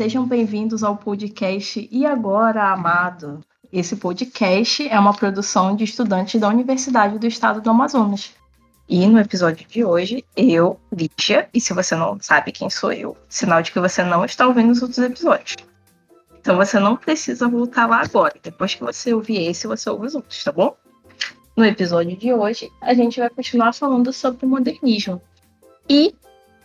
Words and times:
sejam 0.00 0.26
bem-vindos 0.26 0.82
ao 0.82 0.96
podcast 0.96 1.86
E 1.92 2.06
Agora, 2.06 2.72
Amado. 2.72 3.40
Esse 3.70 3.96
podcast 3.96 4.88
é 4.88 4.98
uma 4.98 5.12
produção 5.12 5.76
de 5.76 5.84
estudantes 5.84 6.40
da 6.40 6.48
Universidade 6.48 7.18
do 7.18 7.26
Estado 7.26 7.60
do 7.60 7.68
Amazonas. 7.68 8.39
E 8.92 9.06
no 9.06 9.20
episódio 9.20 9.64
de 9.68 9.84
hoje, 9.84 10.24
eu, 10.36 10.80
Lídia, 10.92 11.48
e 11.54 11.60
se 11.60 11.72
você 11.72 11.94
não 11.94 12.18
sabe 12.20 12.50
quem 12.50 12.68
sou 12.68 12.92
eu, 12.92 13.16
sinal 13.28 13.62
de 13.62 13.70
que 13.70 13.78
você 13.78 14.02
não 14.02 14.24
está 14.24 14.48
ouvindo 14.48 14.72
os 14.72 14.82
outros 14.82 14.98
episódios. 14.98 15.54
Então 16.40 16.56
você 16.56 16.76
não 16.80 16.96
precisa 16.96 17.46
voltar 17.46 17.86
lá 17.86 18.00
agora. 18.00 18.34
Depois 18.42 18.74
que 18.74 18.82
você 18.82 19.14
ouvir 19.14 19.46
esse, 19.46 19.68
você 19.68 19.88
ouve 19.88 20.06
os 20.06 20.16
outros, 20.16 20.42
tá 20.42 20.50
bom? 20.50 20.76
No 21.56 21.64
episódio 21.64 22.16
de 22.16 22.32
hoje, 22.32 22.68
a 22.80 22.92
gente 22.92 23.20
vai 23.20 23.30
continuar 23.30 23.72
falando 23.72 24.12
sobre 24.12 24.44
o 24.44 24.48
modernismo. 24.48 25.22
E 25.88 26.12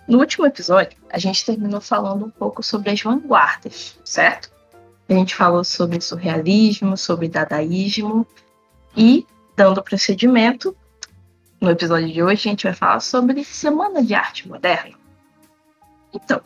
no 0.08 0.18
último 0.18 0.48
episódio, 0.48 0.98
a 1.12 1.20
gente 1.20 1.46
terminou 1.46 1.80
falando 1.80 2.26
um 2.26 2.32
pouco 2.32 2.64
sobre 2.64 2.90
as 2.90 3.00
vanguardas, 3.04 4.00
certo? 4.04 4.50
A 5.08 5.14
gente 5.14 5.36
falou 5.36 5.64
sobre 5.64 6.02
surrealismo, 6.02 6.98
sobre 6.98 7.28
dadaísmo 7.28 8.26
e, 8.98 9.28
dando 9.56 9.84
procedimento, 9.84 10.76
no 11.66 11.72
episódio 11.72 12.08
de 12.14 12.22
hoje 12.22 12.48
a 12.48 12.52
gente 12.52 12.64
vai 12.66 12.74
falar 12.74 13.00
sobre 13.00 13.44
Semana 13.44 14.04
de 14.04 14.14
Arte 14.14 14.48
Moderna. 14.48 14.96
Então, 16.14 16.40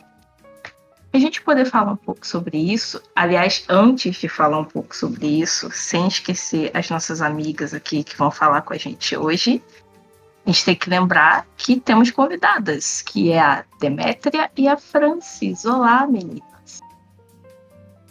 a 1.12 1.18
gente 1.18 1.42
poder 1.42 1.66
falar 1.66 1.92
um 1.92 1.96
pouco 1.96 2.26
sobre 2.26 2.56
isso, 2.56 3.02
aliás, 3.14 3.62
antes 3.68 4.16
de 4.16 4.30
falar 4.30 4.58
um 4.58 4.64
pouco 4.64 4.96
sobre 4.96 5.26
isso, 5.26 5.70
sem 5.72 6.08
esquecer 6.08 6.70
as 6.72 6.88
nossas 6.88 7.20
amigas 7.20 7.74
aqui 7.74 8.02
que 8.02 8.16
vão 8.16 8.30
falar 8.30 8.62
com 8.62 8.72
a 8.72 8.78
gente 8.78 9.14
hoje, 9.14 9.62
a 10.46 10.50
gente 10.50 10.64
tem 10.64 10.74
que 10.74 10.88
lembrar 10.88 11.46
que 11.54 11.78
temos 11.78 12.10
convidadas, 12.10 13.02
que 13.02 13.30
é 13.30 13.40
a 13.40 13.64
Demétria 13.78 14.50
e 14.56 14.66
a 14.66 14.78
Francis. 14.78 15.66
Olá, 15.66 16.06
meninas. 16.06 16.59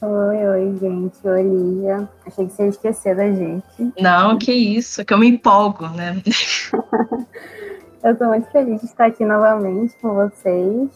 Oi, 0.02 0.48
oi, 0.48 0.78
gente. 0.80 1.28
Oi, 1.28 1.44
Lígia. 1.44 2.08
Achei 2.26 2.46
que 2.46 2.54
você 2.54 2.64
ia 2.64 2.70
esquecer 2.70 3.16
da 3.18 3.30
gente. 3.34 3.66
Não, 4.00 4.38
que 4.38 4.54
isso, 4.54 5.04
que 5.04 5.14
eu 5.14 5.18
me 5.18 5.28
empolgo, 5.28 5.90
né? 5.90 6.16
eu 8.02 8.18
tô 8.18 8.28
muito 8.28 8.50
feliz 8.50 8.80
de 8.80 8.86
estar 8.88 9.08
aqui 9.08 9.26
novamente 9.26 9.98
com 10.02 10.14
vocês. 10.14 10.90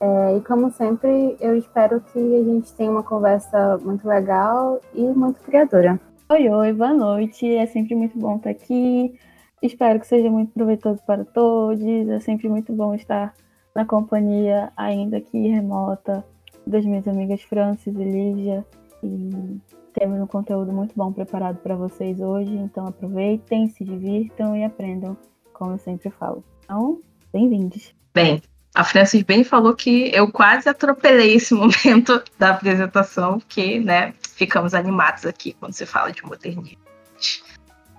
É, 0.00 0.36
e 0.36 0.40
como 0.40 0.72
sempre, 0.72 1.36
eu 1.40 1.56
espero 1.56 2.00
que 2.00 2.18
a 2.18 2.42
gente 2.42 2.72
tenha 2.72 2.90
uma 2.90 3.04
conversa 3.04 3.78
muito 3.78 4.08
legal 4.08 4.80
e 4.92 5.02
muito 5.02 5.38
criadora. 5.42 6.00
Oi, 6.28 6.48
oi, 6.48 6.72
boa 6.72 6.92
noite. 6.92 7.48
É 7.54 7.66
sempre 7.66 7.94
muito 7.94 8.18
bom 8.18 8.38
estar 8.38 8.50
aqui. 8.50 9.16
Espero 9.62 10.00
que 10.00 10.06
seja 10.08 10.28
muito 10.28 10.52
proveitoso 10.52 11.00
para 11.06 11.24
todos. 11.24 11.80
É 11.80 12.18
sempre 12.18 12.48
muito 12.48 12.72
bom 12.72 12.92
estar 12.92 13.32
na 13.72 13.84
companhia, 13.84 14.72
ainda 14.76 15.20
que 15.20 15.46
remota, 15.46 16.24
das 16.68 16.84
minhas 16.84 17.06
amigas 17.08 17.42
Francis 17.42 17.94
e 17.94 18.04
Lígia. 18.04 18.64
E 19.02 19.58
temos 19.92 20.20
um 20.20 20.26
conteúdo 20.26 20.72
muito 20.72 20.94
bom 20.94 21.12
preparado 21.12 21.56
para 21.58 21.74
vocês 21.74 22.20
hoje. 22.20 22.54
Então 22.54 22.86
aproveitem, 22.86 23.68
se 23.68 23.84
divirtam 23.84 24.56
e 24.56 24.64
aprendam, 24.64 25.16
como 25.52 25.72
eu 25.72 25.78
sempre 25.78 26.10
falo. 26.10 26.44
Então, 26.64 27.00
bem-vindos. 27.32 27.94
Bem, 28.14 28.42
a 28.74 28.84
Francis 28.84 29.22
bem 29.22 29.42
falou 29.42 29.74
que 29.74 30.10
eu 30.14 30.30
quase 30.30 30.68
atropelei 30.68 31.34
esse 31.34 31.54
momento 31.54 32.22
da 32.38 32.50
apresentação, 32.50 33.38
porque, 33.38 33.80
né, 33.80 34.12
ficamos 34.34 34.74
animados 34.74 35.26
aqui 35.26 35.54
quando 35.54 35.72
se 35.72 35.86
fala 35.86 36.12
de 36.12 36.22
modernismo 36.24 36.78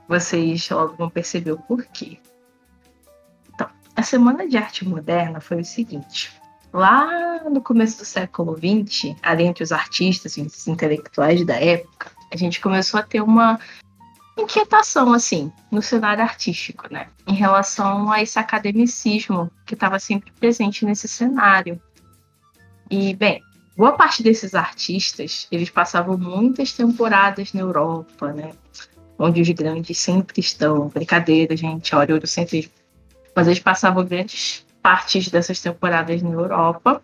vocês 0.09 0.67
logo 0.71 0.95
vão 0.95 1.07
perceber 1.07 1.51
o 1.51 1.59
porquê. 1.59 2.17
Então, 3.53 3.69
a 3.95 4.01
Semana 4.01 4.47
de 4.47 4.57
Arte 4.57 4.83
Moderna 4.83 5.39
foi 5.39 5.61
o 5.61 5.65
seguinte. 5.65 6.38
Lá 6.71 7.43
no 7.49 7.61
começo 7.61 7.97
do 7.97 8.05
século 8.05 8.55
XX, 8.55 9.15
além 9.23 9.51
de 9.51 9.63
os 9.63 9.71
artistas 9.71 10.37
e 10.37 10.41
os 10.41 10.67
intelectuais 10.67 11.45
da 11.45 11.55
época, 11.55 12.11
a 12.31 12.37
gente 12.37 12.59
começou 12.59 12.99
a 12.99 13.03
ter 13.03 13.21
uma 13.21 13.59
inquietação, 14.37 15.11
assim, 15.13 15.51
no 15.71 15.81
cenário 15.81 16.23
artístico, 16.23 16.91
né? 16.91 17.07
Em 17.27 17.33
relação 17.33 18.11
a 18.11 18.21
esse 18.21 18.37
academicismo 18.37 19.51
que 19.65 19.73
estava 19.73 19.99
sempre 19.99 20.31
presente 20.39 20.85
nesse 20.85 21.07
cenário. 21.07 21.81
E, 22.89 23.15
bem, 23.15 23.41
boa 23.75 23.93
parte 23.93 24.21
desses 24.21 24.53
artistas, 24.53 25.47
eles 25.51 25.69
passavam 25.69 26.17
muitas 26.17 26.71
temporadas 26.71 27.51
na 27.53 27.61
Europa, 27.61 28.31
né? 28.31 28.51
onde 29.19 29.41
os 29.41 29.49
grandes 29.49 29.97
sempre 29.97 30.39
estão. 30.39 30.87
Brincadeira, 30.87 31.55
gente, 31.55 31.93
olha, 31.93 32.15
o 32.15 32.25
sempre. 32.25 32.71
Mas 33.35 33.47
eles 33.47 33.59
passavam 33.59 34.05
grandes 34.05 34.65
partes 34.89 35.29
dessas 35.29 35.61
temporadas 35.61 36.19
na 36.23 36.31
Europa 36.31 37.03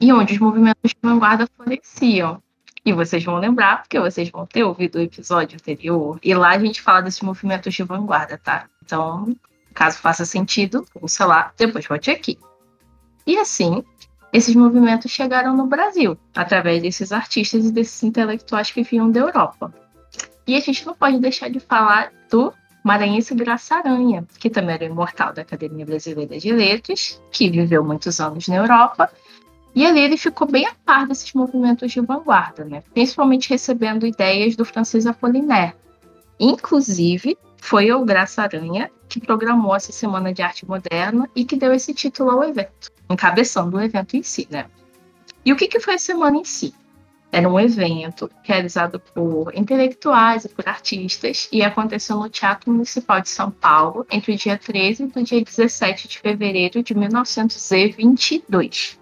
e 0.00 0.12
onde 0.12 0.32
os 0.32 0.40
movimentos 0.40 0.90
de 0.90 0.96
vanguarda 1.00 1.46
floresciam. 1.54 2.42
E 2.84 2.92
vocês 2.92 3.22
vão 3.22 3.38
lembrar, 3.38 3.82
porque 3.82 4.00
vocês 4.00 4.28
vão 4.28 4.44
ter 4.44 4.64
ouvido 4.64 4.96
o 4.96 5.00
episódio 5.00 5.56
anterior, 5.56 6.18
e 6.20 6.34
lá 6.34 6.48
a 6.50 6.58
gente 6.58 6.82
fala 6.82 7.02
desses 7.02 7.20
movimentos 7.20 7.72
de 7.72 7.84
vanguarda, 7.84 8.36
tá? 8.38 8.66
Então, 8.82 9.36
caso 9.72 9.98
faça 9.98 10.24
sentido, 10.24 10.84
ouça 11.00 11.24
lá, 11.24 11.52
depois 11.56 11.86
volte 11.86 12.10
aqui. 12.10 12.36
E 13.24 13.38
assim, 13.38 13.84
esses 14.32 14.56
movimentos 14.56 15.12
chegaram 15.12 15.56
no 15.56 15.66
Brasil, 15.66 16.18
através 16.34 16.82
desses 16.82 17.12
artistas 17.12 17.66
e 17.66 17.70
desses 17.70 18.02
intelectuais 18.02 18.72
que 18.72 18.82
vinham 18.82 19.12
da 19.12 19.20
Europa. 19.20 19.72
E 20.44 20.56
a 20.56 20.60
gente 20.60 20.84
não 20.84 20.94
pode 20.94 21.20
deixar 21.20 21.48
de 21.50 21.60
falar 21.60 22.10
do 22.28 22.52
Maranhense 22.82 23.34
Graça 23.34 23.76
Aranha, 23.76 24.24
que 24.38 24.48
também 24.48 24.74
era 24.74 24.84
imortal 24.84 25.32
da 25.32 25.42
Academia 25.42 25.84
Brasileira 25.84 26.38
de 26.38 26.52
Letras, 26.52 27.20
que 27.30 27.50
viveu 27.50 27.84
muitos 27.84 28.20
anos 28.20 28.48
na 28.48 28.56
Europa. 28.56 29.10
E 29.74 29.86
ali 29.86 30.00
ele 30.00 30.16
ficou 30.16 30.48
bem 30.48 30.66
a 30.66 30.74
par 30.84 31.06
desses 31.06 31.32
movimentos 31.32 31.92
de 31.92 32.00
vanguarda, 32.00 32.64
né? 32.64 32.82
principalmente 32.92 33.50
recebendo 33.50 34.06
ideias 34.06 34.56
do 34.56 34.64
francês 34.64 35.06
Apollinaire. 35.06 35.74
Inclusive, 36.38 37.36
foi 37.58 37.92
o 37.92 38.04
Graça 38.04 38.42
Aranha 38.42 38.90
que 39.08 39.20
programou 39.20 39.74
essa 39.74 39.92
Semana 39.92 40.32
de 40.32 40.40
Arte 40.40 40.66
Moderna 40.66 41.28
e 41.36 41.44
que 41.44 41.56
deu 41.56 41.72
esse 41.72 41.92
título 41.92 42.30
ao 42.30 42.44
evento, 42.44 42.90
encabeçando 43.08 43.76
o 43.76 43.80
evento 43.80 44.16
em 44.16 44.22
si. 44.22 44.48
Né? 44.50 44.66
E 45.44 45.52
o 45.52 45.56
que, 45.56 45.68
que 45.68 45.80
foi 45.80 45.94
a 45.94 45.98
semana 45.98 46.38
em 46.38 46.44
si? 46.44 46.74
Era 47.32 47.48
um 47.48 47.60
evento 47.60 48.28
realizado 48.42 48.98
por 48.98 49.54
intelectuais 49.54 50.44
e 50.44 50.48
por 50.48 50.68
artistas 50.68 51.48
e 51.52 51.62
aconteceu 51.62 52.16
no 52.16 52.28
Teatro 52.28 52.72
Municipal 52.72 53.20
de 53.20 53.28
São 53.28 53.52
Paulo 53.52 54.04
entre 54.10 54.32
o 54.32 54.36
dia 54.36 54.58
13 54.58 55.04
e 55.04 55.20
o 55.20 55.22
dia 55.22 55.44
17 55.44 56.08
de 56.08 56.18
fevereiro 56.18 56.82
de 56.82 56.92
1922. 56.92 58.98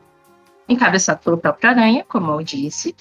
Encabeçado 0.69 1.21
pelo 1.21 1.39
próprio 1.39 1.71
Aranha, 1.71 2.05
como 2.07 2.31
eu 2.33 2.43
disse. 2.43 2.95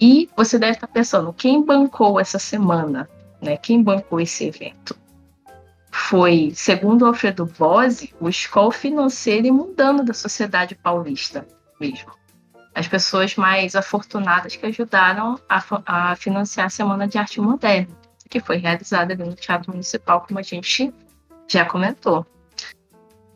E 0.00 0.28
você 0.36 0.58
deve 0.58 0.72
estar 0.72 0.88
pensando, 0.88 1.32
quem 1.32 1.64
bancou 1.64 2.18
essa 2.18 2.40
semana? 2.40 3.08
Né? 3.40 3.56
Quem 3.56 3.80
bancou 3.80 4.20
esse 4.20 4.46
evento? 4.46 4.96
Foi, 5.92 6.50
segundo 6.56 7.06
Alfredo 7.06 7.48
Bose, 7.56 8.12
o 8.20 8.28
escola 8.28 8.72
financeiro 8.72 9.46
e 9.46 9.52
mundano 9.52 10.04
da 10.04 10.12
sociedade 10.12 10.74
paulista 10.74 11.46
mesmo 11.80 12.23
as 12.74 12.88
pessoas 12.88 13.36
mais 13.36 13.76
afortunadas 13.76 14.56
que 14.56 14.66
ajudaram 14.66 15.38
a, 15.48 15.62
a 15.86 16.16
financiar 16.16 16.66
a 16.66 16.70
Semana 16.70 17.06
de 17.06 17.16
Arte 17.16 17.40
Moderna, 17.40 17.94
que 18.28 18.40
foi 18.40 18.56
realizada 18.56 19.12
ali 19.12 19.22
no 19.22 19.34
Teatro 19.34 19.70
Municipal, 19.70 20.24
como 20.26 20.38
a 20.38 20.42
gente 20.42 20.92
já 21.46 21.64
comentou. 21.64 22.26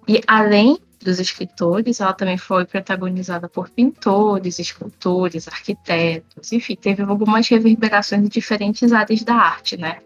E 0.09 0.21
além 0.27 0.79
dos 1.01 1.21
escritores, 1.21 2.01
ela 2.01 2.13
também 2.13 2.37
foi 2.37 2.65
protagonizada 2.65 3.49
por 3.49 3.71
pintores, 3.71 4.59
escultores, 4.59 5.47
arquitetos, 5.47 6.53
enfim, 6.53 6.75
teve 6.75 7.03
algumas 7.03 7.47
reverberações 7.49 8.23
em 8.23 8.29
diferentes 8.29 8.93
áreas 8.93 9.23
da 9.23 9.35
arte, 9.35 9.77
né? 9.77 10.01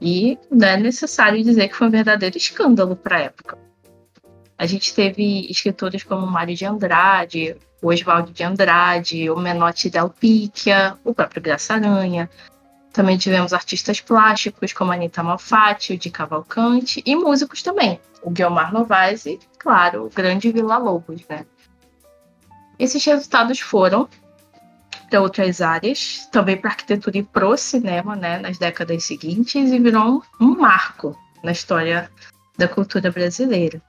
E 0.00 0.36
não 0.50 0.66
é 0.66 0.76
necessário 0.76 1.42
dizer 1.44 1.68
que 1.68 1.76
foi 1.76 1.86
um 1.86 1.90
verdadeiro 1.90 2.36
escândalo 2.36 2.96
para 2.96 3.18
a 3.18 3.20
época. 3.20 3.56
A 4.58 4.66
gente 4.66 4.92
teve 4.92 5.46
escritores 5.48 6.02
como 6.02 6.26
Mário 6.26 6.56
de 6.56 6.64
Andrade, 6.64 7.56
o 7.82 7.88
Oswaldo 7.88 8.32
de 8.32 8.44
Andrade, 8.44 9.28
o 9.28 9.36
Menotti 9.36 9.90
Del 9.90 10.08
Picchia, 10.08 10.96
o 11.04 11.12
próprio 11.12 11.42
Graça 11.42 11.74
Aranha. 11.74 12.30
Também 12.92 13.18
tivemos 13.18 13.52
artistas 13.52 14.00
plásticos 14.00 14.72
como 14.72 14.92
Anita 14.92 15.22
Malfatti, 15.22 15.94
o 15.94 15.98
de 15.98 16.08
Cavalcante, 16.08 17.02
e 17.04 17.16
músicos 17.16 17.62
também, 17.62 18.00
o 18.22 18.30
Guilmar 18.30 18.72
Novaes 18.72 19.26
e, 19.26 19.40
claro, 19.58 20.06
o 20.06 20.10
grande 20.10 20.52
Vila 20.52 20.78
Lobos. 20.78 21.22
Né? 21.28 21.44
Esses 22.78 23.04
resultados 23.04 23.58
foram 23.58 24.08
para 25.10 25.20
outras 25.20 25.60
áreas, 25.60 26.28
também 26.30 26.56
para 26.56 26.70
arquitetura 26.70 27.18
e 27.18 27.22
para 27.22 27.46
o 27.46 27.56
cinema, 27.56 28.14
né, 28.14 28.38
nas 28.38 28.58
décadas 28.58 29.04
seguintes, 29.04 29.70
e 29.70 29.78
virou 29.78 30.22
um 30.40 30.56
marco 30.56 31.18
na 31.42 31.52
história 31.52 32.10
da 32.56 32.68
cultura 32.68 33.10
brasileira. 33.10 33.82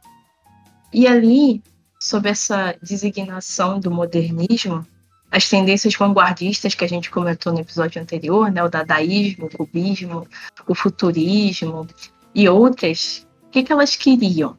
E 0.92 1.08
ali 1.08 1.64
sobre 2.04 2.32
essa 2.32 2.76
designação 2.84 3.80
do 3.80 3.90
modernismo, 3.90 4.86
as 5.32 5.48
tendências 5.48 5.96
vanguardistas 5.96 6.76
que 6.76 6.84
a 6.84 6.88
gente 6.88 7.10
comentou 7.10 7.54
no 7.54 7.62
episódio 7.62 8.02
anterior, 8.02 8.52
né, 8.52 8.62
o 8.62 8.68
dadaísmo, 8.68 9.46
o 9.46 9.58
cubismo, 9.58 10.28
o 10.68 10.76
futurismo 10.76 11.88
e 12.36 12.50
outras, 12.50 13.26
o 13.44 13.50
que, 13.52 13.64
que 13.64 13.72
elas 13.72 13.96
queriam? 13.96 14.58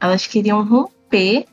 Elas 0.00 0.26
queriam 0.26 0.64
romper 0.64 1.44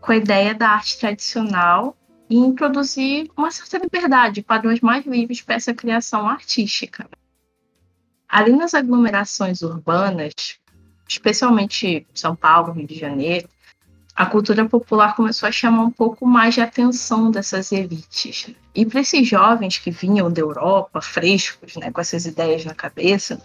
com 0.00 0.12
a 0.12 0.16
ideia 0.16 0.54
da 0.54 0.68
arte 0.68 1.00
tradicional 1.00 1.96
e 2.28 2.36
introduzir 2.36 3.28
uma 3.36 3.50
certa 3.50 3.76
liberdade, 3.78 4.40
padrões 4.40 4.80
mais 4.80 5.04
livres 5.04 5.40
para 5.40 5.56
essa 5.56 5.74
criação 5.74 6.28
artística. 6.28 7.10
Ali 8.28 8.52
nas 8.52 8.72
aglomerações 8.72 9.62
urbanas, 9.62 10.32
especialmente 11.08 12.06
São 12.14 12.36
Paulo, 12.36 12.72
Rio 12.72 12.86
de 12.86 12.96
Janeiro, 12.96 13.48
a 14.20 14.26
cultura 14.26 14.68
popular 14.68 15.16
começou 15.16 15.48
a 15.48 15.52
chamar 15.52 15.82
um 15.82 15.90
pouco 15.90 16.26
mais 16.26 16.52
de 16.52 16.60
atenção 16.60 17.30
dessas 17.30 17.72
elites. 17.72 18.50
E 18.74 18.84
para 18.84 19.00
esses 19.00 19.26
jovens 19.26 19.78
que 19.78 19.90
vinham 19.90 20.30
da 20.30 20.42
Europa, 20.42 21.00
frescos, 21.00 21.74
né, 21.76 21.90
com 21.90 22.02
essas 22.02 22.26
ideias 22.26 22.62
na 22.62 22.74
cabeça, 22.74 23.40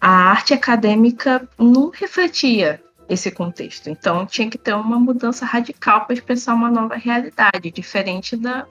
a 0.00 0.08
arte 0.08 0.54
acadêmica 0.54 1.48
não 1.58 1.90
refletia 1.90 2.80
esse 3.08 3.32
contexto. 3.32 3.90
Então 3.90 4.24
tinha 4.26 4.48
que 4.48 4.56
ter 4.56 4.72
uma 4.74 4.96
mudança 4.96 5.44
radical 5.44 6.04
para 6.04 6.14
expressar 6.14 6.54
uma 6.54 6.70
nova 6.70 6.94
realidade, 6.94 7.72
diferente 7.72 8.36
da 8.36 8.68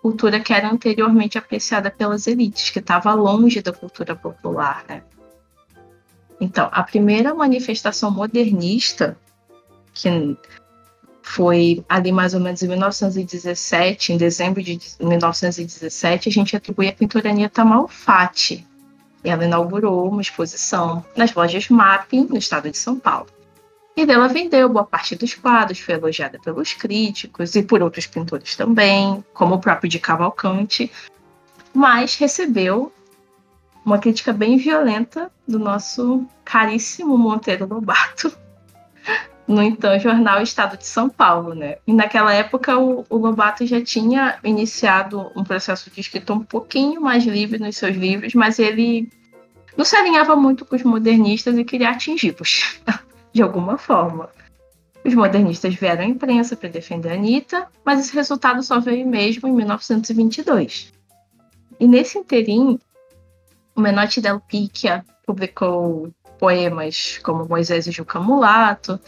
cultura 0.00 0.40
que 0.40 0.54
era 0.54 0.72
anteriormente 0.72 1.36
apreciada 1.36 1.90
pelas 1.90 2.26
elites, 2.26 2.70
que 2.70 2.78
estava 2.78 3.12
longe 3.12 3.60
da 3.60 3.74
cultura 3.74 4.16
popular. 4.16 4.86
Né? 4.88 5.02
Então, 6.40 6.70
a 6.72 6.82
primeira 6.82 7.34
manifestação 7.34 8.10
modernista, 8.10 9.18
que 9.92 10.08
foi 11.22 11.84
ali 11.88 12.10
mais 12.10 12.34
ou 12.34 12.40
menos 12.40 12.62
em 12.62 12.68
1917, 12.68 14.12
em 14.12 14.16
dezembro 14.16 14.62
de 14.62 14.78
1917, 15.00 16.28
a 16.28 16.32
gente 16.32 16.56
atribui 16.56 16.88
a 16.88 16.92
pintora 16.92 17.30
Anita 17.30 17.64
Malfatti. 17.64 18.66
Ela 19.24 19.44
inaugurou 19.44 20.08
uma 20.08 20.20
exposição 20.20 21.04
nas 21.16 21.32
lojas 21.32 21.68
Mapping, 21.68 22.26
no 22.28 22.36
estado 22.36 22.70
de 22.70 22.76
São 22.76 22.98
Paulo. 22.98 23.28
E 23.96 24.04
dela 24.04 24.26
vendeu 24.26 24.68
boa 24.68 24.84
parte 24.84 25.14
dos 25.14 25.34
quadros, 25.34 25.78
foi 25.78 25.94
elogiada 25.94 26.38
pelos 26.40 26.72
críticos 26.72 27.54
e 27.54 27.62
por 27.62 27.82
outros 27.82 28.06
pintores 28.06 28.56
também, 28.56 29.24
como 29.32 29.54
o 29.54 29.60
próprio 29.60 29.88
de 29.88 29.98
Cavalcante, 29.98 30.90
mas 31.72 32.16
recebeu 32.16 32.92
uma 33.84 33.98
crítica 33.98 34.32
bem 34.32 34.56
violenta 34.56 35.30
do 35.46 35.58
nosso 35.58 36.26
caríssimo 36.44 37.16
Monteiro 37.16 37.66
Lobato 37.66 38.32
no 39.46 39.62
então 39.62 39.98
jornal 39.98 40.42
Estado 40.42 40.76
de 40.76 40.86
São 40.86 41.08
Paulo, 41.08 41.54
né? 41.54 41.76
E 41.86 41.92
naquela 41.92 42.32
época 42.32 42.78
o, 42.78 43.04
o, 43.08 43.16
Lobato 43.16 43.66
já 43.66 43.82
tinha 43.82 44.38
iniciado 44.44 45.30
um 45.36 45.42
processo 45.44 45.90
de 45.90 46.00
escrita 46.00 46.32
um 46.32 46.40
pouquinho 46.40 47.00
mais 47.00 47.24
livre 47.24 47.58
nos 47.58 47.76
seus 47.76 47.96
livros, 47.96 48.34
mas 48.34 48.58
ele 48.58 49.10
não 49.76 49.84
se 49.84 49.96
alinhava 49.96 50.36
muito 50.36 50.64
com 50.64 50.76
os 50.76 50.82
modernistas 50.82 51.56
e 51.58 51.64
queria 51.64 51.90
atingi-los. 51.90 52.80
de 53.32 53.42
alguma 53.42 53.78
forma. 53.78 54.28
Os 55.04 55.14
modernistas 55.14 55.74
vieram 55.74 56.02
à 56.02 56.06
imprensa 56.06 56.54
para 56.54 56.68
defender 56.68 57.10
a 57.10 57.14
Anitta, 57.14 57.66
mas 57.84 58.00
esse 58.00 58.14
resultado 58.14 58.62
só 58.62 58.78
veio 58.78 59.06
mesmo 59.06 59.48
em 59.48 59.52
1922. 59.52 60.92
E 61.80 61.88
nesse 61.88 62.18
interim, 62.18 62.78
o 63.74 63.80
Menotti 63.80 64.20
del 64.20 64.38
Picchia 64.38 65.04
publicou 65.26 66.12
poemas 66.38 67.18
como 67.22 67.48
Moisés 67.48 67.86
e 67.86 67.90
Juca 67.90 68.20
Mulato, 68.20 69.00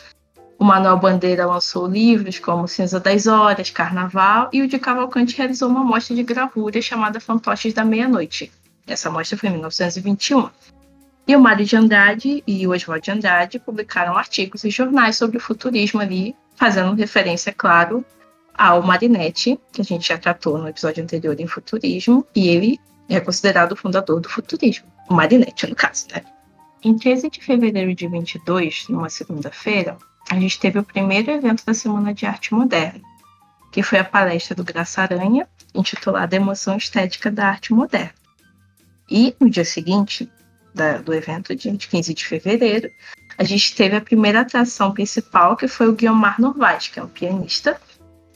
o 0.64 0.66
Manuel 0.66 0.96
Bandeira 0.96 1.44
lançou 1.44 1.87
livros 1.87 2.38
como 2.38 2.66
Cinza 2.66 2.99
das 2.99 3.26
Horas, 3.26 3.69
Carnaval, 3.69 4.49
e 4.50 4.62
o 4.62 4.66
de 4.66 4.78
Cavalcante 4.78 5.37
realizou 5.37 5.69
uma 5.69 5.84
mostra 5.84 6.16
de 6.16 6.22
gravura 6.22 6.81
chamada 6.81 7.20
Fantoches 7.20 7.75
da 7.75 7.84
Meia-Noite. 7.84 8.50
Essa 8.87 9.11
mostra 9.11 9.37
foi 9.37 9.50
em 9.50 9.52
1921. 9.52 10.49
E 11.28 11.37
o 11.37 11.40
Mário 11.40 11.66
de 11.66 11.76
Andrade 11.76 12.43
e 12.46 12.66
o 12.66 12.70
Oswald 12.70 13.05
de 13.05 13.11
Andrade 13.11 13.58
publicaram 13.58 14.16
artigos 14.16 14.64
e 14.64 14.70
jornais 14.70 15.16
sobre 15.16 15.37
o 15.37 15.40
futurismo 15.40 16.00
ali, 16.00 16.34
fazendo 16.56 16.94
referência, 16.94 17.52
claro, 17.52 18.02
ao 18.56 18.82
Marinetti, 18.82 19.61
que 19.70 19.82
a 19.82 19.84
gente 19.84 20.08
já 20.08 20.16
tratou 20.16 20.56
no 20.56 20.66
episódio 20.66 21.05
anterior 21.05 21.38
em 21.38 21.46
futurismo, 21.46 22.26
e 22.34 22.49
ele 22.49 22.81
é 23.11 23.20
considerado 23.20 23.72
o 23.72 23.76
fundador 23.76 24.19
do 24.19 24.31
futurismo, 24.31 24.87
o 25.11 25.14
Marinetti, 25.14 25.66
no 25.66 25.76
caso, 25.76 26.06
né? 26.11 26.22
Em 26.82 26.96
13 26.96 27.28
de 27.28 27.44
fevereiro 27.44 27.94
de 27.94 28.08
22, 28.08 28.87
numa 28.88 29.11
segunda-feira, 29.11 29.99
a 30.31 30.35
gente 30.41 30.59
teve 30.59 30.79
o 30.79 30.85
primeiro 30.85 31.31
evento 31.31 31.65
da 31.65 31.75
Semana 31.75 32.15
de 32.15 32.26
Arte 32.26 32.55
Moderna, 32.55 33.00
que 33.71 33.82
foi 33.82 33.99
a 33.99 34.05
palestra 34.05 34.55
do 34.55 34.65
Graça 34.65 35.03
Aranha, 35.03 35.49
intitulada 35.75 36.37
Emoção 36.37 36.76
Estética 36.76 37.31
da 37.31 37.49
Arte 37.49 37.73
Moderna. 37.73 38.15
E 39.11 39.35
no 39.38 39.50
dia 39.50 39.65
seguinte, 39.65 40.31
da, 40.75 40.99
do 40.99 41.12
evento 41.12 41.55
de 41.55 41.76
15 41.76 42.15
de 42.15 42.25
fevereiro, 42.25 42.91
a 43.37 43.44
gente 43.44 43.75
teve 43.75 43.97
a 43.97 44.00
primeira 44.00 44.41
atração 44.41 44.93
principal, 44.93 45.56
que 45.56 45.69
foi 45.69 45.88
o 45.88 45.94
Guilmar 45.94 46.41
Novaes, 46.41 46.88
que 46.88 46.99
é 46.99 47.03
um 47.03 47.09
pianista, 47.09 47.81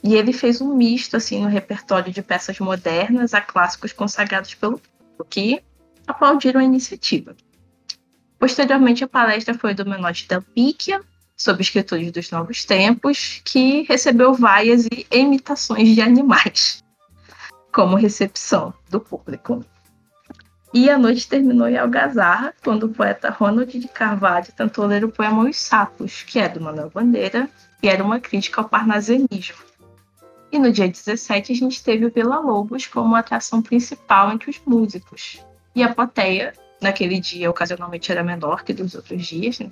e 0.02 0.14
ele 0.14 0.32
fez 0.32 0.60
um 0.60 0.74
misto 0.74 1.16
assim 1.16 1.42
no 1.42 1.48
repertório 1.48 2.12
de 2.12 2.22
peças 2.22 2.58
modernas 2.58 3.34
a 3.34 3.40
clássicos 3.40 3.92
consagrados 3.92 4.54
pelo 4.54 4.78
público, 4.78 5.26
que 5.28 5.62
aplaudiram 6.06 6.60
a 6.60 6.64
iniciativa. 6.64 7.36
Posteriormente, 8.38 9.02
a 9.02 9.08
palestra 9.08 9.54
foi 9.54 9.74
do 9.74 9.84
Menotti 9.84 10.28
Del 10.28 10.42
Picchia, 10.42 11.00
sobre 11.38 11.62
escritores 11.62 12.10
dos 12.10 12.30
novos 12.30 12.64
tempos, 12.64 13.40
que 13.44 13.82
recebeu 13.82 14.34
vaias 14.34 14.86
e 14.86 15.06
imitações 15.12 15.94
de 15.94 16.00
animais 16.00 16.82
como 17.72 17.96
recepção 17.96 18.74
do 18.90 18.98
público. 18.98 19.64
E 20.74 20.90
a 20.90 20.98
noite 20.98 21.28
terminou 21.28 21.68
em 21.68 21.78
algazarra, 21.78 22.52
quando 22.62 22.84
o 22.84 22.88
poeta 22.90 23.30
Ronald 23.30 23.78
de 23.78 23.88
Carvalho 23.88 24.52
tentou 24.54 24.84
ler 24.84 25.04
o 25.04 25.08
poema 25.08 25.48
Os 25.48 25.56
Sapos, 25.56 26.22
que 26.24 26.38
é 26.38 26.48
do 26.48 26.60
Manuel 26.60 26.90
Bandeira, 26.90 27.48
e 27.82 27.88
era 27.88 28.04
uma 28.04 28.20
crítica 28.20 28.60
ao 28.60 28.68
parnasianismo. 28.68 29.56
E 30.50 30.58
no 30.58 30.72
dia 30.72 30.88
17 30.88 31.52
a 31.52 31.54
gente 31.54 31.82
teve 31.82 32.04
o 32.04 32.10
Vila 32.10 32.38
Lobos 32.38 32.86
como 32.86 33.14
atração 33.14 33.62
principal 33.62 34.32
entre 34.32 34.50
os 34.50 34.60
músicos. 34.66 35.42
E 35.74 35.82
a 35.82 35.94
plateia, 35.94 36.52
naquele 36.82 37.20
dia, 37.20 37.50
ocasionalmente 37.50 38.10
era 38.10 38.22
menor 38.22 38.64
que 38.64 38.72
dos 38.72 38.94
outros 38.94 39.26
dias, 39.26 39.58
né? 39.58 39.70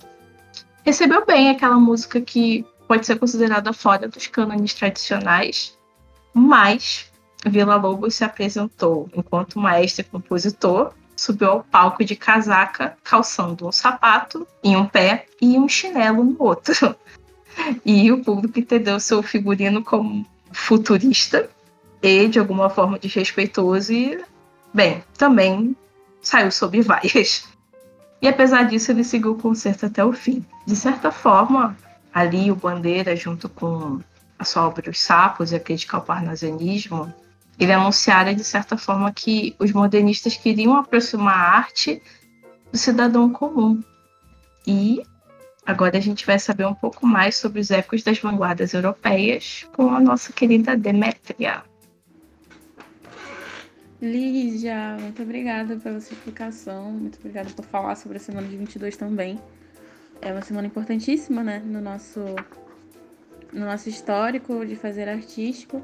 Recebeu 0.86 1.26
bem 1.26 1.50
aquela 1.50 1.80
música 1.80 2.20
que 2.20 2.64
pode 2.86 3.04
ser 3.04 3.18
considerada 3.18 3.72
fora 3.72 4.06
dos 4.06 4.28
cânones 4.28 4.72
tradicionais, 4.72 5.76
mas 6.32 7.10
Vila 7.44 7.74
Lobos 7.74 8.14
se 8.14 8.22
apresentou 8.22 9.10
enquanto 9.12 9.58
maestro 9.58 10.02
e 10.02 10.08
compositor, 10.08 10.92
subiu 11.16 11.50
ao 11.50 11.64
palco 11.64 12.04
de 12.04 12.14
casaca, 12.14 12.96
calçando 13.02 13.66
um 13.66 13.72
sapato 13.72 14.46
em 14.62 14.76
um 14.76 14.86
pé 14.86 15.26
e 15.42 15.58
um 15.58 15.68
chinelo 15.68 16.22
no 16.22 16.36
outro. 16.38 16.94
E 17.86 18.12
o 18.12 18.22
público 18.22 18.60
entendeu 18.60 19.00
seu 19.00 19.22
figurino 19.22 19.82
como 19.82 20.26
futurista 20.52 21.48
e, 22.02 22.28
de 22.28 22.38
alguma 22.38 22.68
forma, 22.68 22.98
desrespeitoso 22.98 23.94
e, 23.94 24.22
bem, 24.74 25.02
também 25.16 25.74
saiu 26.20 26.52
sob 26.52 26.78
vaias. 26.82 27.48
E 28.20 28.28
apesar 28.28 28.64
disso, 28.64 28.90
ele 28.90 29.04
seguiu 29.04 29.32
o 29.32 29.38
concerto 29.38 29.86
até 29.86 30.04
o 30.04 30.12
fim. 30.12 30.44
De 30.66 30.74
certa 30.74 31.10
forma, 31.10 31.76
ali 32.12 32.50
o 32.50 32.56
Bandeira, 32.56 33.14
junto 33.14 33.48
com 33.48 34.00
a 34.38 34.44
sua 34.44 34.66
obra 34.66 34.90
Os 34.90 34.98
Sapos 34.98 35.52
e 35.52 35.56
a 35.56 35.60
crítica 35.60 35.96
ao 35.96 36.02
parnasianismo, 36.02 37.12
ele 37.58 37.72
anunciara 37.72 38.34
de 38.34 38.44
certa 38.44 38.76
forma 38.76 39.12
que 39.12 39.54
os 39.58 39.72
modernistas 39.72 40.36
queriam 40.36 40.76
aproximar 40.76 41.34
a 41.34 41.56
arte 41.58 42.02
do 42.70 42.76
cidadão 42.76 43.30
comum. 43.30 43.82
E 44.66 45.02
agora 45.64 45.96
a 45.96 46.00
gente 46.00 46.26
vai 46.26 46.38
saber 46.38 46.66
um 46.66 46.74
pouco 46.74 47.06
mais 47.06 47.36
sobre 47.36 47.60
os 47.60 47.70
ecos 47.70 48.02
das 48.02 48.18
vanguardas 48.18 48.74
europeias 48.74 49.66
com 49.74 49.94
a 49.94 50.00
nossa 50.00 50.32
querida 50.32 50.76
Demétria. 50.76 51.62
Lígia, 54.00 54.98
muito 55.00 55.22
obrigada 55.22 55.76
pela 55.76 56.00
sua 56.00 56.14
explicação, 56.14 56.90
muito 56.92 57.18
obrigada 57.18 57.48
por 57.50 57.64
falar 57.64 57.94
sobre 57.94 58.18
a 58.18 58.20
semana 58.20 58.46
de 58.46 58.56
22 58.56 58.94
também. 58.96 59.40
É 60.20 60.32
uma 60.32 60.42
semana 60.42 60.66
importantíssima, 60.66 61.42
né, 61.42 61.62
no 61.64 61.80
nosso 61.80 62.20
no 63.52 63.64
nosso 63.64 63.88
histórico 63.88 64.66
de 64.66 64.76
fazer 64.76 65.08
artístico 65.08 65.82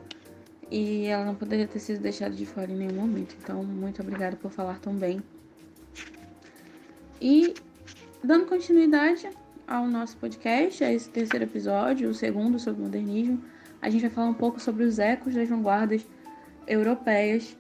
e 0.71 1.07
ela 1.07 1.25
não 1.25 1.35
poderia 1.35 1.67
ter 1.67 1.79
sido 1.79 2.01
deixada 2.01 2.35
de 2.35 2.45
fora 2.45 2.71
em 2.71 2.77
nenhum 2.77 3.01
momento. 3.01 3.35
Então, 3.43 3.63
muito 3.65 4.03
obrigada 4.03 4.37
por 4.37 4.51
falar 4.51 4.79
tão 4.79 4.95
bem. 4.95 5.23
E 7.21 7.55
dando 8.23 8.47
continuidade 8.47 9.31
ao 9.67 9.87
nosso 9.87 10.17
podcast, 10.19 10.85
a 10.85 10.93
esse 10.93 11.09
terceiro 11.09 11.45
episódio, 11.45 12.11
o 12.11 12.15
segundo 12.15 12.59
sobre 12.59 12.83
modernismo, 12.83 13.43
a 13.81 13.89
gente 13.89 14.03
vai 14.03 14.11
falar 14.11 14.29
um 14.29 14.35
pouco 14.35 14.61
sobre 14.61 14.85
os 14.85 14.99
ecos 14.99 15.35
das 15.35 15.49
vanguardas 15.49 16.07
europeias 16.67 17.57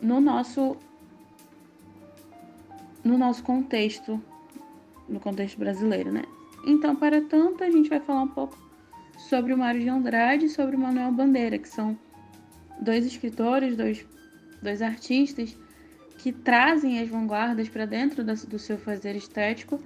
no 0.00 0.20
nosso 0.20 0.76
no 3.02 3.16
nosso 3.16 3.42
contexto, 3.42 4.22
no 5.08 5.18
contexto 5.18 5.58
brasileiro, 5.58 6.12
né? 6.12 6.22
Então, 6.66 6.94
para 6.94 7.22
tanto, 7.22 7.64
a 7.64 7.70
gente 7.70 7.88
vai 7.88 7.98
falar 8.00 8.22
um 8.22 8.28
pouco 8.28 8.58
sobre 9.16 9.54
o 9.54 9.58
Mário 9.58 9.80
de 9.80 9.88
Andrade 9.88 10.46
e 10.46 10.48
sobre 10.50 10.76
o 10.76 10.78
Manuel 10.78 11.10
Bandeira, 11.12 11.58
que 11.58 11.68
são 11.68 11.98
dois 12.80 13.06
escritores, 13.06 13.76
dois, 13.76 14.06
dois 14.62 14.82
artistas 14.82 15.56
que 16.18 16.32
trazem 16.32 17.00
as 17.00 17.08
vanguardas 17.08 17.68
para 17.68 17.86
dentro 17.86 18.22
do 18.22 18.58
seu 18.58 18.76
fazer 18.76 19.16
estético 19.16 19.80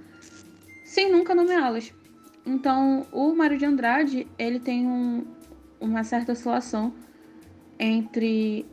sem 0.83 1.11
nunca 1.11 1.33
nomeá-las. 1.33 1.93
Então, 2.45 3.07
o 3.11 3.33
Mário 3.33 3.57
de 3.57 3.65
Andrade, 3.65 4.27
ele 4.37 4.59
tem 4.59 4.85
um, 4.85 5.25
uma 5.79 6.03
certa 6.03 6.33
oscilação 6.33 6.93
entre 7.79 8.65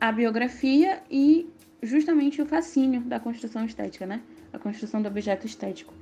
a 0.00 0.12
biografia 0.12 1.02
e 1.10 1.48
justamente 1.82 2.40
o 2.40 2.46
fascínio 2.46 3.00
da 3.02 3.18
construção 3.20 3.64
estética, 3.64 4.06
né? 4.06 4.20
A 4.52 4.58
construção 4.58 5.00
do 5.00 5.08
objeto 5.08 5.46
estético. 5.46 5.92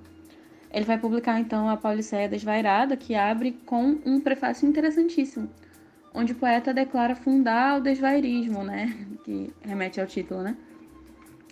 Ele 0.70 0.84
vai 0.84 0.98
publicar 0.98 1.38
então 1.38 1.68
a 1.68 1.76
Pauliceia 1.76 2.28
Desvairada, 2.28 2.96
que 2.96 3.14
abre 3.14 3.52
com 3.64 3.98
um 4.04 4.20
prefácio 4.20 4.68
interessantíssimo, 4.68 5.48
onde 6.12 6.32
o 6.32 6.36
poeta 6.36 6.74
declara 6.74 7.14
fundar 7.14 7.78
o 7.78 7.80
desvairismo, 7.80 8.64
né? 8.64 8.96
Que 9.24 9.52
remete 9.62 10.00
ao 10.00 10.06
título, 10.06 10.42
né? 10.42 10.56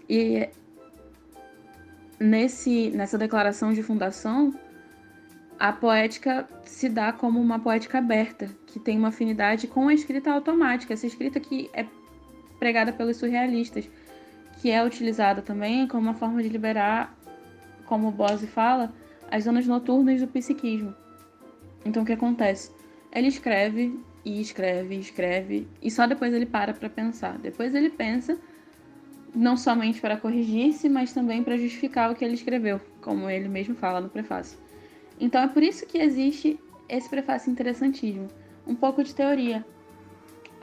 E 0.09 0.49
nesse, 2.19 2.91
nessa 2.91 3.17
declaração 3.17 3.73
de 3.73 3.83
fundação, 3.83 4.53
a 5.59 5.73
poética 5.73 6.49
se 6.65 6.89
dá 6.89 7.13
como 7.13 7.41
uma 7.41 7.59
poética 7.59 7.99
aberta, 7.99 8.51
que 8.67 8.81
tem 8.81 8.99
uma 8.99 9.09
afinidade 9.09 9.69
com 9.69 9.89
a 9.89 9.95
escrita 9.95 10.33
automática, 10.33 10.93
essa 10.93 11.07
escrita 11.07 11.39
que 11.39 11.71
é 11.73 11.87
pregada 12.63 12.93
pelos 12.93 13.17
surrealistas, 13.17 13.91
que 14.61 14.71
é 14.71 14.85
utilizada 14.85 15.43
também 15.43 15.89
como 15.89 16.03
uma 16.03 16.15
forma 16.15 16.41
de 16.41 16.49
liberar, 16.49 17.13
como 17.87 18.07
o 18.07 18.13
Bose 18.13 18.47
fala, 18.47 18.95
as 19.29 19.43
zonas 19.43 19.67
noturnas 19.67 20.21
do 20.21 20.29
psiquismo. 20.29 20.95
Então 21.85 22.05
o 22.05 22.07
que 22.07 22.13
acontece? 22.13 22.71
Ele 23.13 23.27
escreve 23.27 23.99
e 24.25 24.41
escreve 24.41 24.95
e 24.95 25.01
escreve 25.01 25.69
e 25.83 25.91
só 25.91 26.07
depois 26.07 26.33
ele 26.33 26.47
para 26.47 26.73
para 26.73 26.89
pensar. 26.89 27.37
Depois 27.37 27.75
ele 27.75 27.91
pensa 27.91 28.39
não 29.35 29.57
somente 29.57 30.01
para 30.01 30.17
corrigir-se, 30.17 30.89
mas 30.89 31.13
também 31.13 31.43
para 31.43 31.59
justificar 31.59 32.13
o 32.13 32.15
que 32.15 32.25
ele 32.25 32.35
escreveu, 32.35 32.81
como 33.01 33.29
ele 33.29 33.49
mesmo 33.49 33.75
fala 33.75 34.01
no 34.01 34.09
prefácio. 34.09 34.57
Então 35.19 35.43
é 35.43 35.49
por 35.49 35.65
isso 35.65 35.85
que 35.85 35.99
existe 35.99 36.61
esse 36.89 37.11
prefácio 37.11 37.51
interessantíssimo, 37.51 38.29
um 38.65 38.77
pouco 38.77 39.03
de 39.03 39.13
teoria. 39.13 39.67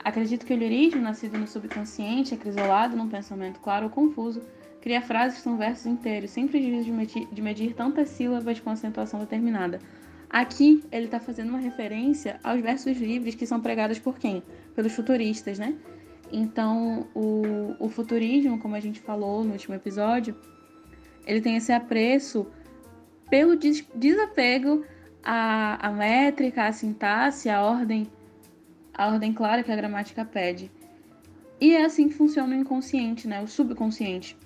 Acredito 0.02 0.46
que 0.46 0.54
o 0.54 0.56
lirismo, 0.56 1.00
nascido 1.00 1.38
no 1.38 1.46
subconsciente, 1.46 2.34
acrisolado 2.34 2.96
num 2.96 3.08
pensamento 3.08 3.60
claro 3.60 3.84
ou 3.84 3.90
confuso, 3.90 4.42
cria 4.80 5.02
frases 5.02 5.38
que 5.38 5.44
são 5.44 5.56
versos 5.58 5.86
inteiros, 5.86 6.30
sem 6.30 6.48
prejuízo 6.48 6.84
de 6.84 6.92
medir, 6.92 7.28
de 7.30 7.42
medir 7.42 7.74
tantas 7.74 8.08
sílabas 8.08 8.58
com 8.60 8.70
acentuação 8.70 9.20
determinada. 9.20 9.78
Aqui 10.28 10.82
ele 10.90 11.06
está 11.06 11.20
fazendo 11.20 11.50
uma 11.50 11.58
referência 11.58 12.40
aos 12.42 12.60
versos 12.60 12.96
livres 12.96 13.34
que 13.34 13.46
são 13.46 13.60
pregados 13.60 13.98
por 13.98 14.18
quem? 14.18 14.42
Pelos 14.74 14.92
futuristas, 14.94 15.58
né? 15.58 15.74
Então, 16.32 17.08
o, 17.14 17.74
o 17.78 17.88
futurismo, 17.88 18.58
como 18.58 18.76
a 18.76 18.80
gente 18.80 19.00
falou 19.00 19.44
no 19.44 19.52
último 19.52 19.74
episódio, 19.74 20.36
ele 21.26 21.40
tem 21.40 21.56
esse 21.56 21.72
apreço 21.72 22.46
pelo 23.28 23.56
des 23.56 23.84
desapego 23.94 24.84
à, 25.22 25.88
à 25.88 25.90
métrica, 25.90 26.66
à 26.66 26.72
sintaxe, 26.72 27.50
à 27.50 27.62
ordem, 27.62 28.06
à 28.94 29.08
ordem 29.08 29.32
clara 29.32 29.62
que 29.62 29.70
a 29.70 29.76
gramática 29.76 30.24
pede. 30.24 30.70
E 31.60 31.74
é 31.74 31.84
assim 31.84 32.08
que 32.08 32.14
funciona 32.14 32.56
o 32.56 32.58
inconsciente, 32.58 33.28
né? 33.28 33.42
o 33.42 33.46
subconsciente. 33.46 34.36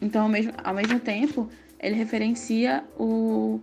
Então, 0.00 0.22
ao 0.22 0.28
mesmo, 0.28 0.52
ao 0.62 0.74
mesmo 0.74 1.00
tempo, 1.00 1.48
ele 1.80 1.94
referencia 1.94 2.84
o, 2.98 3.60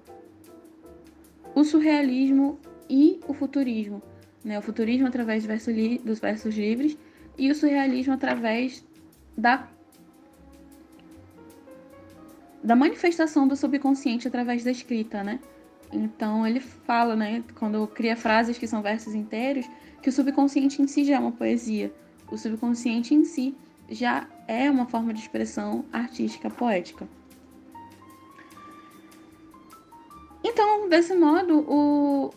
o 1.56 1.64
surrealismo 1.64 2.60
e 2.90 3.20
o 3.28 3.34
futurismo. 3.34 4.02
Né? 4.44 4.60
O 4.60 4.62
futurismo 4.62 5.08
através 5.08 5.44
do 5.44 5.48
verso 5.48 5.72
dos 6.04 6.20
versos 6.20 6.56
livres 6.56 6.98
e 7.38 7.50
o 7.50 7.56
surrealismo 7.56 8.14
através 8.14 8.86
da 9.38 9.68
da 12.64 12.76
manifestação 12.76 13.48
do 13.48 13.56
subconsciente 13.56 14.28
através 14.28 14.64
da 14.64 14.70
escrita, 14.70 15.24
né? 15.24 15.40
Então 15.92 16.48
ele 16.48 16.60
fala, 16.60 17.16
né, 17.16 17.44
quando 17.56 17.86
cria 17.88 18.16
frases 18.16 18.58
que 18.58 18.68
são 18.68 18.82
versos 18.82 19.14
inteiros, 19.14 19.66
que 20.02 20.10
o 20.10 20.12
subconsciente 20.12 20.82
em 20.82 20.88
si 20.88 21.04
já 21.04 21.16
é 21.16 21.20
uma 21.20 21.32
poesia. 21.32 21.94
O 22.32 22.38
subconsciente 22.38 23.14
em 23.14 23.24
si 23.24 23.56
já 23.90 24.28
é 24.48 24.70
uma 24.72 24.86
forma 24.86 25.14
de 25.14 25.20
expressão 25.20 25.86
artística 25.92 26.50
poética. 26.50 27.08
Então, 30.44 30.90
desse 30.90 31.14
modo, 31.14 31.60
o, 31.60 32.34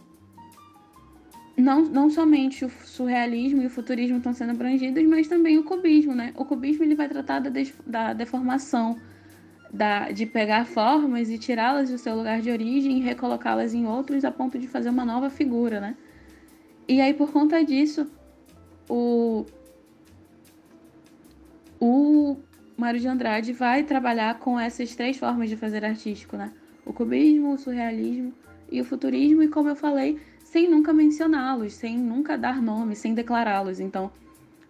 não, 1.57 1.83
não 1.83 2.11
somente 2.11 2.65
o 2.65 2.71
surrealismo 2.85 3.63
e 3.63 3.67
o 3.67 3.71
futurismo 3.71 4.19
estão 4.19 4.35
sendo 4.35 4.51
abrangidos, 4.51 5.03
mas 5.05 5.29
também 5.29 5.57
o 5.59 5.65
cubismo, 5.65 6.15
né? 6.15 6.33
O 6.37 6.45
cubismo 6.45 6.85
ele 6.85 6.95
vai 6.95 7.09
tratar 7.09 7.39
da, 7.39 7.51
da 7.87 8.13
deformação, 8.13 8.99
da, 9.75 10.13
de 10.13 10.25
pegar 10.25 10.65
formas 10.65 11.29
e 11.29 11.37
tirá-las 11.37 11.91
do 11.91 11.99
seu 11.99 12.15
lugar 12.15 12.41
de 12.41 12.49
origem 12.49 12.99
e 12.99 13.01
recolocá-las 13.01 13.75
em 13.75 13.87
outros 13.87 14.25
a 14.25 14.31
ponto 14.31 14.57
de 14.57 14.69
fazer 14.69 14.89
uma 14.89 15.05
nova 15.05 15.29
figura, 15.29 15.81
né? 15.81 15.97
E 16.87 17.01
aí, 17.01 17.13
por 17.13 17.33
conta 17.33 17.65
disso, 17.65 18.07
o, 18.89 19.45
o 21.81 22.37
Mário 22.77 23.01
de 23.01 23.09
Andrade 23.09 23.53
vai 23.53 23.83
trabalhar 23.83 24.39
com 24.39 24.61
essas 24.61 24.95
três 24.95 25.17
formas 25.17 25.51
de 25.51 25.57
fazer 25.57 25.85
artístico, 25.85 26.37
né? 26.37 26.53
O 26.87 26.93
cubismo, 26.93 27.55
o 27.55 27.59
surrealismo 27.59 28.33
e 28.71 28.81
o 28.81 28.85
futurismo, 28.85 29.43
e 29.43 29.49
como 29.49 29.71
eu 29.71 29.77
falei, 29.77 30.21
sem 30.45 30.71
nunca 30.71 30.93
mencioná-los, 30.93 31.73
sem 31.73 31.99
nunca 31.99 32.39
dar 32.39 32.63
nomes, 32.63 32.99
sem 32.99 33.13
declará-los. 33.13 33.81
Então, 33.81 34.13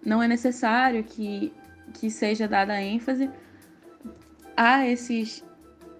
não 0.02 0.22
é 0.22 0.28
necessário 0.28 1.04
que, 1.04 1.52
que 1.92 2.10
seja 2.10 2.48
dada 2.48 2.80
ênfase 2.80 3.28
a 4.56 4.86
esses, 4.86 5.44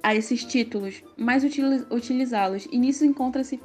a 0.03 0.15
esses 0.15 0.45
títulos, 0.45 1.03
mas 1.17 1.45
utilizá-los. 1.91 2.67
E 2.71 2.79
nisso 2.79 3.05
encontra-se 3.05 3.61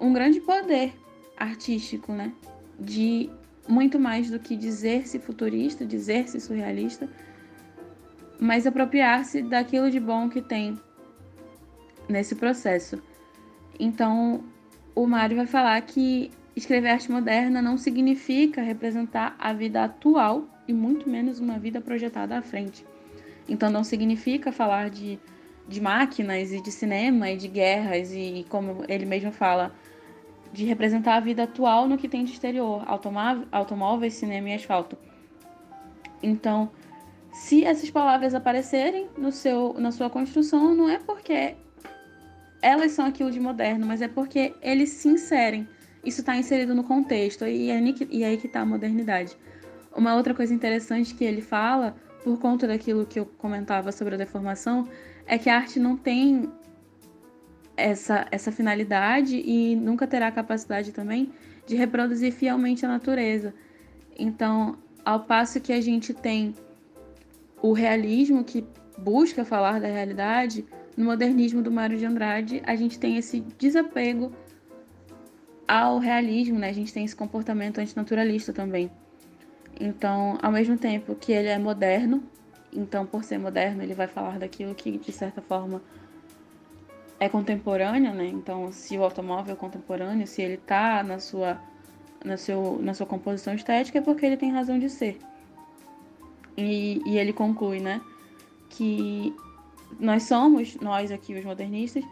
um 0.00 0.12
grande 0.12 0.40
poder 0.40 0.92
artístico, 1.36 2.12
né? 2.12 2.32
De 2.78 3.30
muito 3.68 3.98
mais 3.98 4.30
do 4.30 4.38
que 4.38 4.56
dizer-se 4.56 5.18
futurista, 5.18 5.86
dizer-se 5.86 6.40
surrealista, 6.40 7.08
mas 8.40 8.66
apropriar-se 8.66 9.42
daquilo 9.42 9.90
de 9.90 10.00
bom 10.00 10.28
que 10.28 10.40
tem 10.40 10.78
nesse 12.08 12.34
processo. 12.34 13.00
Então, 13.78 14.44
o 14.94 15.06
Mário 15.06 15.36
vai 15.36 15.46
falar 15.46 15.80
que 15.82 16.30
escrever 16.56 16.88
arte 16.88 17.10
moderna 17.10 17.62
não 17.62 17.78
significa 17.78 18.60
representar 18.60 19.36
a 19.38 19.52
vida 19.52 19.84
atual 19.84 20.48
e 20.66 20.72
muito 20.72 21.08
menos 21.08 21.38
uma 21.38 21.58
vida 21.58 21.80
projetada 21.80 22.36
à 22.36 22.42
frente. 22.42 22.84
Então 23.48 23.70
não 23.70 23.84
significa 23.84 24.52
falar 24.52 24.90
de, 24.90 25.18
de 25.68 25.80
máquinas 25.80 26.52
e 26.52 26.62
de 26.62 26.70
cinema 26.70 27.30
e 27.30 27.36
de 27.36 27.48
guerras 27.48 28.12
e, 28.12 28.46
como 28.48 28.84
ele 28.88 29.06
mesmo 29.06 29.32
fala, 29.32 29.74
de 30.52 30.64
representar 30.64 31.16
a 31.16 31.20
vida 31.20 31.44
atual 31.44 31.88
no 31.88 31.96
que 31.96 32.08
tem 32.08 32.24
de 32.24 32.32
exterior, 32.32 32.84
automóveis, 33.52 34.14
cinema 34.14 34.50
e 34.50 34.54
asfalto. 34.54 34.96
Então, 36.22 36.70
se 37.32 37.64
essas 37.64 37.90
palavras 37.90 38.34
aparecerem 38.34 39.08
no 39.16 39.30
seu, 39.30 39.74
na 39.78 39.92
sua 39.92 40.10
construção, 40.10 40.74
não 40.74 40.88
é 40.88 40.98
porque 40.98 41.56
elas 42.60 42.92
são 42.92 43.06
aquilo 43.06 43.30
de 43.30 43.40
moderno, 43.40 43.86
mas 43.86 44.02
é 44.02 44.08
porque 44.08 44.54
eles 44.60 44.90
se 44.90 45.08
inserem. 45.08 45.68
Isso 46.04 46.20
está 46.20 46.36
inserido 46.36 46.74
no 46.74 46.84
contexto 46.84 47.46
e 47.46 47.70
é, 47.70 47.80
e 48.10 48.22
é 48.22 48.26
aí 48.26 48.36
que 48.36 48.46
está 48.46 48.60
a 48.60 48.66
modernidade. 48.66 49.36
Uma 49.94 50.14
outra 50.14 50.34
coisa 50.34 50.52
interessante 50.52 51.14
que 51.14 51.24
ele 51.24 51.40
fala, 51.40 51.94
por 52.22 52.38
conta 52.38 52.66
daquilo 52.66 53.06
que 53.06 53.18
eu 53.18 53.26
comentava 53.26 53.92
sobre 53.92 54.14
a 54.14 54.18
deformação, 54.18 54.88
é 55.26 55.38
que 55.38 55.48
a 55.48 55.56
arte 55.56 55.78
não 55.78 55.96
tem 55.96 56.50
essa, 57.76 58.26
essa 58.30 58.52
finalidade 58.52 59.36
e 59.36 59.74
nunca 59.76 60.06
terá 60.06 60.28
a 60.28 60.32
capacidade 60.32 60.92
também 60.92 61.32
de 61.66 61.76
reproduzir 61.76 62.32
fielmente 62.32 62.84
a 62.84 62.88
natureza. 62.88 63.54
Então, 64.18 64.76
ao 65.04 65.20
passo 65.20 65.60
que 65.60 65.72
a 65.72 65.80
gente 65.80 66.12
tem 66.12 66.54
o 67.62 67.72
realismo 67.72 68.44
que 68.44 68.66
busca 68.98 69.44
falar 69.44 69.80
da 69.80 69.88
realidade, 69.88 70.64
no 70.96 71.04
modernismo 71.04 71.62
do 71.62 71.70
Mário 71.70 71.96
de 71.96 72.04
Andrade, 72.04 72.62
a 72.66 72.76
gente 72.76 72.98
tem 72.98 73.16
esse 73.16 73.40
desapego 73.58 74.32
ao 75.66 75.98
realismo, 75.98 76.58
né? 76.58 76.68
A 76.68 76.72
gente 76.72 76.92
tem 76.92 77.04
esse 77.04 77.16
comportamento 77.16 77.78
antinaturalista 77.78 78.52
também. 78.52 78.90
Então, 79.80 80.38
ao 80.42 80.52
mesmo 80.52 80.76
tempo 80.76 81.14
que 81.14 81.32
ele 81.32 81.48
é 81.48 81.58
moderno, 81.58 82.22
então 82.70 83.06
por 83.06 83.24
ser 83.24 83.38
moderno, 83.38 83.82
ele 83.82 83.94
vai 83.94 84.06
falar 84.06 84.38
daquilo 84.38 84.74
que 84.74 84.98
de 84.98 85.10
certa 85.10 85.40
forma 85.40 85.82
é 87.18 87.28
contemporâneo, 87.28 88.12
né? 88.14 88.26
Então, 88.26 88.70
se 88.70 88.96
o 88.98 89.02
automóvel 89.02 89.54
é 89.54 89.56
contemporâneo, 89.56 90.26
se 90.26 90.42
ele 90.42 90.54
está 90.54 91.02
na 91.02 91.18
sua 91.18 91.58
na, 92.24 92.36
seu, 92.36 92.78
na 92.82 92.94
sua 92.94 93.06
composição 93.06 93.54
estética, 93.54 93.98
é 93.98 94.02
porque 94.02 94.24
ele 94.26 94.36
tem 94.36 94.52
razão 94.52 94.78
de 94.78 94.88
ser. 94.88 95.18
E, 96.56 97.00
e 97.06 97.18
ele 97.18 97.32
conclui, 97.32 97.80
né, 97.80 98.00
que 98.68 99.34
nós 99.98 100.24
somos, 100.24 100.76
nós 100.76 101.10
aqui, 101.10 101.34
os 101.34 101.44
modernistas, 101.44 102.04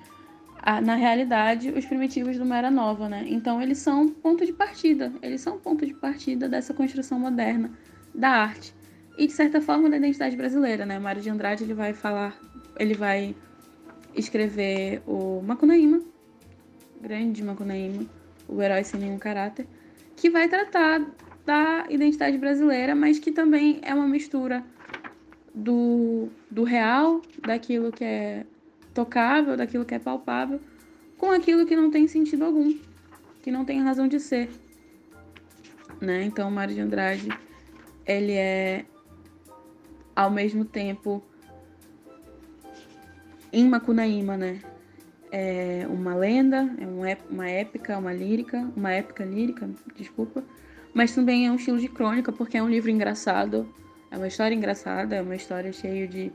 na 0.83 0.95
realidade, 0.95 1.71
os 1.71 1.85
primitivos 1.87 2.39
uma 2.39 2.57
era 2.57 2.71
nova, 2.71 3.09
né? 3.09 3.25
Então 3.29 3.61
eles 3.63 3.79
são 3.79 4.09
ponto 4.09 4.45
de 4.45 4.53
partida, 4.53 5.13
eles 5.23 5.41
são 5.41 5.59
ponto 5.59 5.87
de 5.87 5.95
partida 5.95 6.49
dessa 6.49 6.75
construção 6.75 7.19
moderna 7.19 7.71
da 8.15 8.31
arte 8.31 8.75
e 9.17 9.27
de 9.27 9.33
certa 9.33 9.61
forma 9.61 9.89
da 9.89 9.97
identidade 9.97 10.37
brasileira, 10.37 10.85
né? 10.85 10.99
Mário 10.99 11.23
de 11.23 11.31
Andrade 11.31 11.65
ele 11.65 11.75
vai 11.75 11.93
falar, 11.93 12.39
ele 12.79 12.95
vai 12.95 13.35
escrever 14.15 15.03
o 15.07 15.43
Macunaíma, 15.43 16.01
grande 17.01 17.43
Macunaíma, 17.43 18.07
o 18.49 18.61
herói 18.61 18.85
sem 18.85 19.01
nenhum 19.01 19.19
caráter, 19.19 19.67
que 20.17 20.29
vai 20.29 20.49
tratar 20.49 21.05
da 21.47 21.87
identidade 21.89 22.37
brasileira, 22.37 22.95
mas 22.95 23.19
que 23.19 23.33
também 23.33 23.81
é 23.83 23.95
uma 23.95 24.07
mistura 24.07 24.65
do, 25.55 26.29
do 26.51 26.65
real, 26.65 27.23
daquilo 27.47 27.91
que 27.91 28.05
é 28.05 28.45
tocável, 28.99 29.57
daquilo 29.57 29.85
que 29.85 29.95
é 29.95 29.99
palpável, 30.01 30.61
com 31.17 31.31
aquilo 31.31 31.65
que 31.65 31.77
não 31.77 31.89
tem 31.89 32.09
sentido 32.09 32.45
algum, 32.45 32.77
que 33.41 33.49
não 33.49 33.65
tem 33.65 33.81
razão 33.81 34.09
de 34.09 34.19
ser. 34.19 34.51
Né? 36.01 36.25
Então, 36.25 36.51
Mário 36.51 36.75
de 36.75 36.81
Andrade, 36.81 37.29
ele 38.05 38.33
é 38.33 38.85
ao 40.17 40.33
mesmo 40.33 40.65
tempo 40.65 41.23
em 43.53 43.69
Macunaíma, 43.69 44.37
né? 44.37 44.61
É 45.31 45.87
uma 45.89 46.17
lenda, 46.17 46.69
é 46.79 46.87
uma 47.31 47.49
épica, 47.49 47.99
uma 47.99 48.13
lírica, 48.13 48.69
uma 48.75 48.91
épica 48.91 49.25
lírica, 49.25 49.71
desculpa, 49.95 50.43
mas 50.93 51.15
também 51.15 51.47
é 51.47 51.53
um 51.53 51.57
estilo 51.57 51.79
de 51.79 51.89
crônica 51.89 52.33
porque 52.33 52.57
é 52.57 52.63
um 52.63 52.69
livro 52.69 52.91
engraçado, 52.91 53.73
é 54.11 54.17
uma 54.17 54.27
história 54.27 54.57
engraçada, 54.57 55.15
é 55.15 55.23
uma 55.23 55.37
história 55.37 55.73
cheia 55.73 56.09
de 56.09 56.33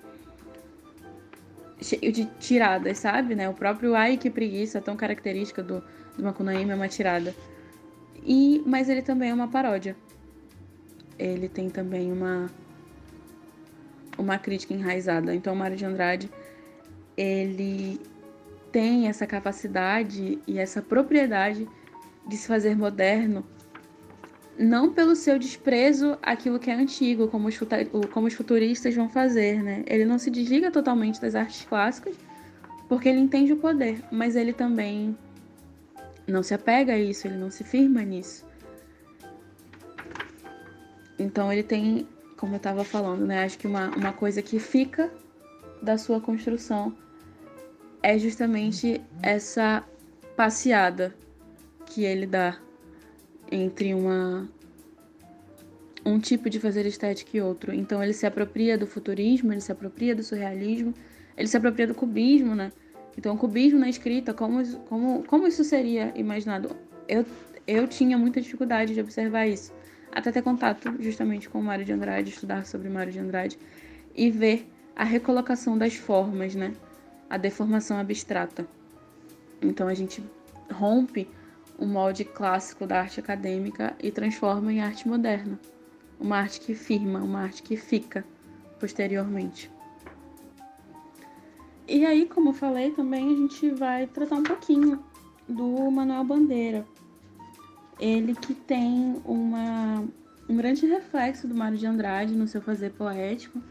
cheio 1.83 2.11
de 2.11 2.25
tiradas, 2.39 2.99
sabe, 2.99 3.35
né? 3.35 3.49
O 3.49 3.53
próprio 3.53 3.95
ai 3.95 4.17
que 4.17 4.29
preguiça, 4.29 4.81
tão 4.81 4.95
característica 4.95 5.61
do, 5.61 5.83
do 6.17 6.23
Macunaíma 6.23 6.73
é 6.73 6.75
uma 6.75 6.87
tirada. 6.87 7.35
E 8.25 8.63
mas 8.65 8.89
ele 8.89 9.01
também 9.01 9.29
é 9.29 9.33
uma 9.33 9.47
paródia. 9.47 9.95
Ele 11.19 11.47
tem 11.47 11.69
também 11.69 12.11
uma 12.11 12.49
uma 14.17 14.37
crítica 14.37 14.73
enraizada. 14.73 15.33
Então, 15.33 15.55
Mário 15.55 15.75
de 15.75 15.85
Andrade, 15.85 16.29
ele 17.17 17.99
tem 18.71 19.07
essa 19.07 19.27
capacidade 19.27 20.39
e 20.47 20.57
essa 20.57 20.81
propriedade 20.81 21.67
de 22.27 22.37
se 22.37 22.47
fazer 22.47 22.75
moderno, 22.75 23.45
não 24.57 24.93
pelo 24.93 25.15
seu 25.15 25.39
desprezo 25.39 26.17
àquilo 26.21 26.59
que 26.59 26.69
é 26.69 26.75
antigo, 26.75 27.27
como 27.27 27.47
os, 27.47 27.59
como 28.11 28.27
os 28.27 28.33
futuristas 28.33 28.95
vão 28.95 29.09
fazer, 29.09 29.63
né? 29.63 29.83
Ele 29.87 30.05
não 30.05 30.19
se 30.19 30.29
desliga 30.29 30.71
totalmente 30.71 31.19
das 31.19 31.35
artes 31.35 31.65
clássicas, 31.65 32.15
porque 32.87 33.09
ele 33.09 33.19
entende 33.19 33.53
o 33.53 33.57
poder, 33.57 34.03
mas 34.11 34.35
ele 34.35 34.53
também 34.53 35.17
não 36.27 36.43
se 36.43 36.53
apega 36.53 36.93
a 36.93 36.99
isso, 36.99 37.27
ele 37.27 37.37
não 37.37 37.49
se 37.49 37.63
firma 37.63 38.01
nisso. 38.03 38.45
Então 41.17 41.51
ele 41.51 41.63
tem, 41.63 42.07
como 42.37 42.53
eu 42.53 42.57
estava 42.57 42.83
falando, 42.83 43.25
né? 43.25 43.43
Acho 43.43 43.57
que 43.57 43.67
uma, 43.67 43.89
uma 43.95 44.13
coisa 44.13 44.41
que 44.41 44.59
fica 44.59 45.11
da 45.81 45.97
sua 45.97 46.21
construção 46.21 46.95
é 48.01 48.17
justamente 48.17 49.01
essa 49.21 49.83
passeada 50.35 51.15
que 51.85 52.03
ele 52.03 52.27
dá 52.27 52.57
entre 53.53 53.93
uma 53.93 54.47
um 56.05 56.19
tipo 56.19 56.49
de 56.49 56.59
fazer 56.59 56.85
estética 56.85 57.37
e 57.37 57.41
outro. 57.41 57.73
Então 57.73 58.03
ele 58.03 58.13
se 58.13 58.25
apropria 58.25 58.77
do 58.77 58.85
futurismo, 58.85 59.53
ele 59.53 59.61
se 59.61 59.71
apropria 59.71 60.13
do 60.15 60.21
surrealismo, 60.21 60.93
ele 61.37 61.47
se 61.47 61.55
apropria 61.55 61.87
do 61.87 61.95
cubismo, 61.95 62.53
né? 62.55 62.71
Então 63.17 63.35
o 63.35 63.37
cubismo 63.37 63.79
na 63.79 63.87
escrita, 63.87 64.33
como, 64.33 64.65
como, 64.79 65.23
como 65.23 65.47
isso 65.47 65.63
seria 65.63 66.11
imaginado? 66.15 66.75
Eu, 67.07 67.25
eu 67.65 67.87
tinha 67.87 68.17
muita 68.17 68.41
dificuldade 68.41 68.93
de 68.93 68.99
observar 68.99 69.47
isso. 69.47 69.71
Até 70.11 70.31
ter 70.31 70.41
contato 70.41 70.93
justamente 70.99 71.49
com 71.49 71.59
o 71.59 71.63
Mário 71.63 71.85
de 71.85 71.93
Andrade, 71.93 72.29
estudar 72.29 72.65
sobre 72.65 72.89
Mário 72.89 73.11
de 73.11 73.19
Andrade 73.19 73.57
e 74.15 74.29
ver 74.29 74.67
a 74.95 75.03
recolocação 75.03 75.77
das 75.77 75.95
formas, 75.95 76.53
né? 76.53 76.73
a 77.33 77.37
deformação 77.37 77.97
abstrata. 77.97 78.67
Então 79.59 79.87
a 79.87 79.93
gente 79.95 80.23
rompe 80.71 81.27
o 81.83 81.85
molde 81.85 82.23
clássico 82.23 82.87
da 82.87 83.01
arte 83.01 83.19
acadêmica 83.19 83.93
e 84.01 84.09
transforma 84.09 84.71
em 84.71 84.79
arte 84.79 85.05
moderna, 85.05 85.59
uma 86.17 86.37
arte 86.37 86.61
que 86.61 86.73
firma, 86.73 87.19
uma 87.19 87.41
arte 87.41 87.61
que 87.61 87.75
fica 87.75 88.23
posteriormente. 88.79 89.69
E 91.85 92.05
aí, 92.05 92.25
como 92.25 92.49
eu 92.49 92.53
falei, 92.53 92.91
também 92.91 93.33
a 93.33 93.35
gente 93.35 93.69
vai 93.71 94.07
tratar 94.07 94.35
um 94.35 94.43
pouquinho 94.43 95.03
do 95.47 95.91
Manuel 95.91 96.23
Bandeira. 96.23 96.85
Ele 97.99 98.33
que 98.33 98.53
tem 98.53 99.21
uma, 99.25 100.05
um 100.47 100.55
grande 100.55 100.85
reflexo 100.85 101.49
do 101.49 101.53
Mário 101.53 101.77
de 101.77 101.85
Andrade 101.85 102.33
no 102.33 102.47
seu 102.47 102.61
fazer 102.61 102.91
poético, 102.91 103.61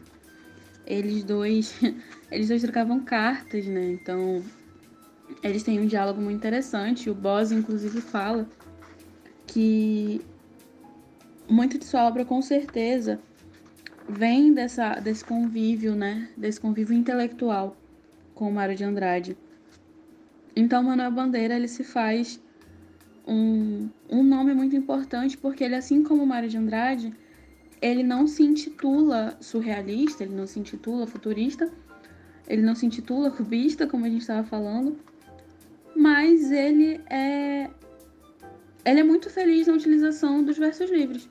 eles 0.85 1.23
dois, 1.23 1.75
eles 2.29 2.47
dois 2.47 2.61
trocavam 2.61 2.99
cartas, 2.99 3.65
né? 3.65 3.93
Então, 3.93 4.43
eles 5.43 5.63
têm 5.63 5.79
um 5.79 5.85
diálogo 5.85 6.21
muito 6.21 6.37
interessante. 6.37 7.09
O 7.09 7.15
Boss, 7.15 7.51
inclusive, 7.51 7.99
fala 7.99 8.47
que 9.45 10.21
muito 11.47 11.77
de 11.77 11.85
sua 11.85 12.07
obra, 12.07 12.23
com 12.23 12.41
certeza, 12.41 13.19
vem 14.07 14.53
dessa, 14.53 14.95
desse 14.95 15.23
convívio, 15.23 15.95
né? 15.95 16.29
Desse 16.37 16.59
convívio 16.59 16.95
intelectual 16.95 17.75
com 18.33 18.49
o 18.49 18.53
Mário 18.53 18.75
de 18.75 18.83
Andrade. 18.83 19.37
Então, 20.55 20.83
Manuel 20.83 21.11
Bandeira, 21.11 21.55
ele 21.55 21.67
se 21.67 21.83
faz 21.83 22.39
um, 23.27 23.89
um 24.09 24.23
nome 24.23 24.53
muito 24.53 24.75
importante, 24.75 25.37
porque 25.37 25.63
ele, 25.63 25.75
assim 25.75 26.03
como 26.03 26.25
Mário 26.25 26.49
de 26.49 26.57
Andrade, 26.57 27.13
ele 27.81 28.03
não 28.03 28.27
se 28.27 28.43
intitula 28.43 29.37
surrealista, 29.41 30.23
ele 30.23 30.35
não 30.35 30.47
se 30.47 30.59
intitula 30.59 31.05
futurista, 31.05 31.71
ele 32.47 32.61
não 32.61 32.75
se 32.75 32.85
intitula 32.85 33.29
cubista, 33.29 33.85
como 33.87 34.05
a 34.05 34.09
gente 34.09 34.21
estava 34.21 34.45
falando, 34.47 34.97
mas 36.03 36.51
ele 36.51 36.99
é 37.09 37.69
ele 38.83 38.99
é 38.99 39.03
muito 39.03 39.29
feliz 39.29 39.67
na 39.67 39.73
utilização 39.73 40.43
dos 40.43 40.57
versos 40.57 40.91
livres. 40.91 41.29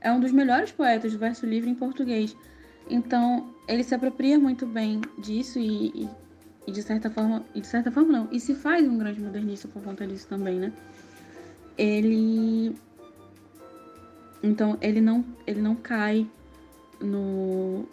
É 0.00 0.10
um 0.10 0.18
dos 0.18 0.32
melhores 0.32 0.72
poetas 0.72 1.12
do 1.12 1.18
verso 1.20 1.46
livre 1.46 1.70
em 1.70 1.76
português. 1.76 2.36
Então, 2.88 3.54
ele 3.68 3.84
se 3.84 3.94
apropria 3.94 4.36
muito 4.36 4.66
bem 4.66 5.00
disso 5.16 5.60
e, 5.60 5.92
e, 5.94 6.08
e 6.66 6.72
de 6.72 6.82
certa 6.82 7.08
forma, 7.08 7.44
de 7.54 7.64
certa 7.64 7.92
forma 7.92 8.10
não, 8.10 8.28
e 8.32 8.40
se 8.40 8.52
faz 8.52 8.84
um 8.88 8.98
grande 8.98 9.20
modernista 9.20 9.68
por 9.68 9.80
conta 9.80 10.04
disso 10.04 10.26
também, 10.26 10.58
né? 10.58 10.72
Ele 11.78 12.74
então 14.42 14.76
ele 14.80 15.00
não, 15.00 15.24
ele 15.46 15.62
não 15.62 15.76
cai 15.76 16.26
no, 17.00 17.86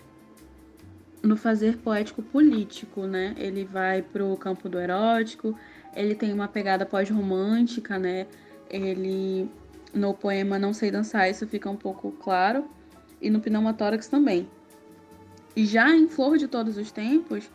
no 1.22 1.38
fazer 1.38 1.78
poético 1.78 2.24
político, 2.24 3.06
né? 3.06 3.36
Ele 3.38 3.64
vai 3.66 4.02
pro 4.02 4.36
campo 4.38 4.68
do 4.68 4.80
erótico, 4.80 5.56
ele 5.98 6.16
tem 6.16 6.32
uma 6.32 6.48
pegada 6.48 6.86
pós-romântica, 6.86 7.98
né? 7.98 8.28
Ele 8.70 9.50
no 9.94 10.14
poema 10.14 10.60
Não 10.60 10.74
Sei 10.74 10.92
Dançar 10.92 11.30
isso 11.30 11.48
fica 11.48 11.70
um 11.70 11.76
pouco 11.76 12.12
claro 12.12 12.66
e 13.20 13.30
no 13.30 13.40
Pneumotórax 13.40 14.08
também. 14.08 14.48
E 15.56 15.66
já 15.66 15.90
em 15.90 16.08
Flor 16.08 16.38
de 16.38 16.48
Todos 16.48 16.78
os 16.78 16.92
Tempos, 16.92 17.50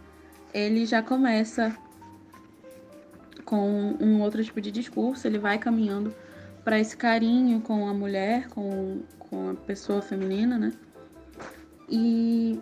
ele 0.53 0.85
já 0.85 1.01
começa 1.01 1.77
com 3.45 3.97
um 4.01 4.21
outro 4.21 4.43
tipo 4.43 4.61
de 4.61 4.73
discurso, 4.73 5.27
ele 5.27 5.39
vai 5.39 5.59
caminhando 5.59 6.13
para 6.65 6.81
esse 6.81 6.97
carinho 6.97 7.61
com 7.61 7.89
a 7.89 7.95
mulher, 7.95 8.49
com, 8.49 9.03
com 9.19 9.51
a 9.51 9.55
pessoa 9.55 10.03
feminina, 10.03 10.59
né? 10.59 10.73
E, 11.89 12.59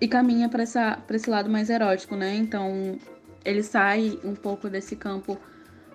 e 0.00 0.06
caminha 0.06 0.48
para 0.48 0.62
esse 0.62 1.30
lado 1.30 1.50
mais 1.50 1.68
erótico, 1.68 2.14
né? 2.14 2.34
Então 2.36 2.96
ele 3.44 3.62
sai 3.62 4.18
um 4.24 4.34
pouco 4.34 4.68
desse 4.68 4.96
campo 4.96 5.38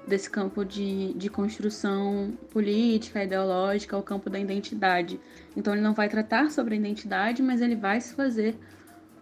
desse 0.07 0.29
campo 0.29 0.65
de, 0.65 1.13
de 1.13 1.29
construção 1.29 2.33
política, 2.49 3.23
ideológica, 3.23 3.95
ao 3.95 4.01
campo 4.01 4.27
da 4.27 4.39
identidade. 4.39 5.19
Então 5.55 5.73
ele 5.73 5.83
não 5.83 5.93
vai 5.93 6.09
tratar 6.09 6.49
sobre 6.49 6.73
a 6.73 6.77
identidade, 6.77 7.43
mas 7.43 7.61
ele 7.61 7.75
vai 7.75 8.01
se 8.01 8.15
fazer 8.15 8.55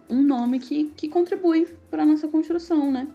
um 0.08 0.22
nome 0.22 0.58
que, 0.58 0.84
que 0.96 1.06
contribui 1.06 1.68
para 1.90 2.04
a 2.04 2.06
nossa 2.06 2.26
construção, 2.26 2.90
né? 2.90 3.06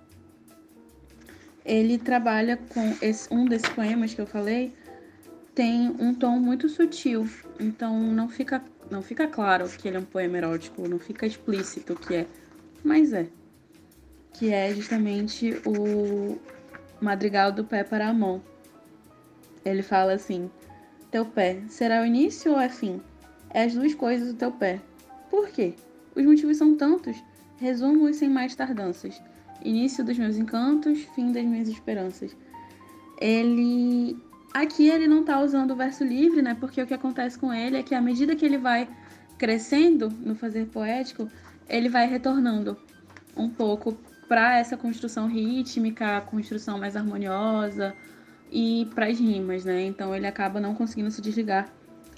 ele 1.65 1.97
trabalha 1.97 2.57
com 2.57 2.95
esse, 3.01 3.33
um 3.33 3.45
desses 3.45 3.69
poemas 3.69 4.13
que 4.13 4.21
eu 4.21 4.25
falei 4.27 4.73
tem 5.55 5.95
um 5.99 6.13
tom 6.13 6.39
muito 6.39 6.67
sutil, 6.67 7.29
então 7.59 7.97
não 7.99 8.27
fica 8.27 8.63
não 8.89 9.01
fica 9.01 9.27
claro 9.27 9.67
que 9.69 9.87
ele 9.87 9.97
é 9.97 9.99
um 9.99 10.05
poema 10.05 10.37
erótico, 10.37 10.87
não 10.87 10.99
fica 10.99 11.25
explícito 11.25 11.93
o 11.93 11.95
que 11.95 12.15
é, 12.15 12.27
mas 12.83 13.13
é 13.13 13.27
que 14.33 14.51
é 14.51 14.73
justamente 14.73 15.61
o 15.65 16.37
madrigal 16.99 17.51
do 17.51 17.63
pé 17.63 17.83
para 17.83 18.07
a 18.07 18.13
mão. 18.13 18.41
Ele 19.63 19.81
fala 19.81 20.13
assim: 20.13 20.49
teu 21.11 21.25
pé 21.25 21.61
será 21.69 22.01
o 22.01 22.05
início 22.05 22.51
ou 22.51 22.59
é 22.59 22.69
fim? 22.69 23.01
É 23.49 23.63
as 23.63 23.73
duas 23.73 23.93
coisas 23.93 24.29
do 24.29 24.33
teu 24.33 24.51
pé. 24.51 24.81
Por 25.29 25.49
quê? 25.49 25.75
Os 26.15 26.25
motivos 26.25 26.57
são 26.57 26.75
tantos. 26.75 27.15
Resumo-os 27.57 28.17
sem 28.17 28.29
mais 28.29 28.55
tardanças. 28.55 29.21
Início 29.63 30.03
dos 30.03 30.17
meus 30.17 30.37
encantos, 30.37 30.99
fim 31.15 31.31
das 31.31 31.45
minhas 31.45 31.67
esperanças. 31.67 32.35
Ele. 33.21 34.17
Aqui 34.53 34.87
ele 34.87 35.07
não 35.07 35.23
tá 35.23 35.39
usando 35.41 35.71
o 35.71 35.75
verso 35.75 36.03
livre, 36.03 36.41
né? 36.41 36.55
Porque 36.59 36.81
o 36.81 36.85
que 36.85 36.93
acontece 36.93 37.39
com 37.39 37.51
ele 37.53 37.77
é 37.77 37.83
que 37.83 37.95
à 37.95 38.01
medida 38.01 38.35
que 38.35 38.45
ele 38.45 38.57
vai 38.57 38.87
crescendo 39.37 40.09
no 40.09 40.35
fazer 40.35 40.67
poético, 40.67 41.27
ele 41.67 41.89
vai 41.89 42.07
retornando 42.07 42.77
um 43.35 43.49
pouco 43.49 43.97
para 44.27 44.57
essa 44.57 44.77
construção 44.77 45.27
rítmica, 45.27 46.21
construção 46.21 46.77
mais 46.79 46.95
harmoniosa 46.95 47.95
e 48.51 48.87
para 48.93 49.07
as 49.07 49.19
rimas, 49.19 49.65
né? 49.65 49.83
Então 49.83 50.15
ele 50.15 50.27
acaba 50.27 50.59
não 50.59 50.75
conseguindo 50.75 51.11
se 51.11 51.21
desligar 51.21 51.71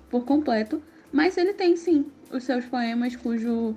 por 0.09 0.25
completo, 0.25 0.81
mas 1.11 1.37
ele 1.37 1.53
tem 1.53 1.75
sim 1.75 2.05
os 2.31 2.43
seus 2.43 2.65
poemas 2.65 3.15
cujo 3.15 3.75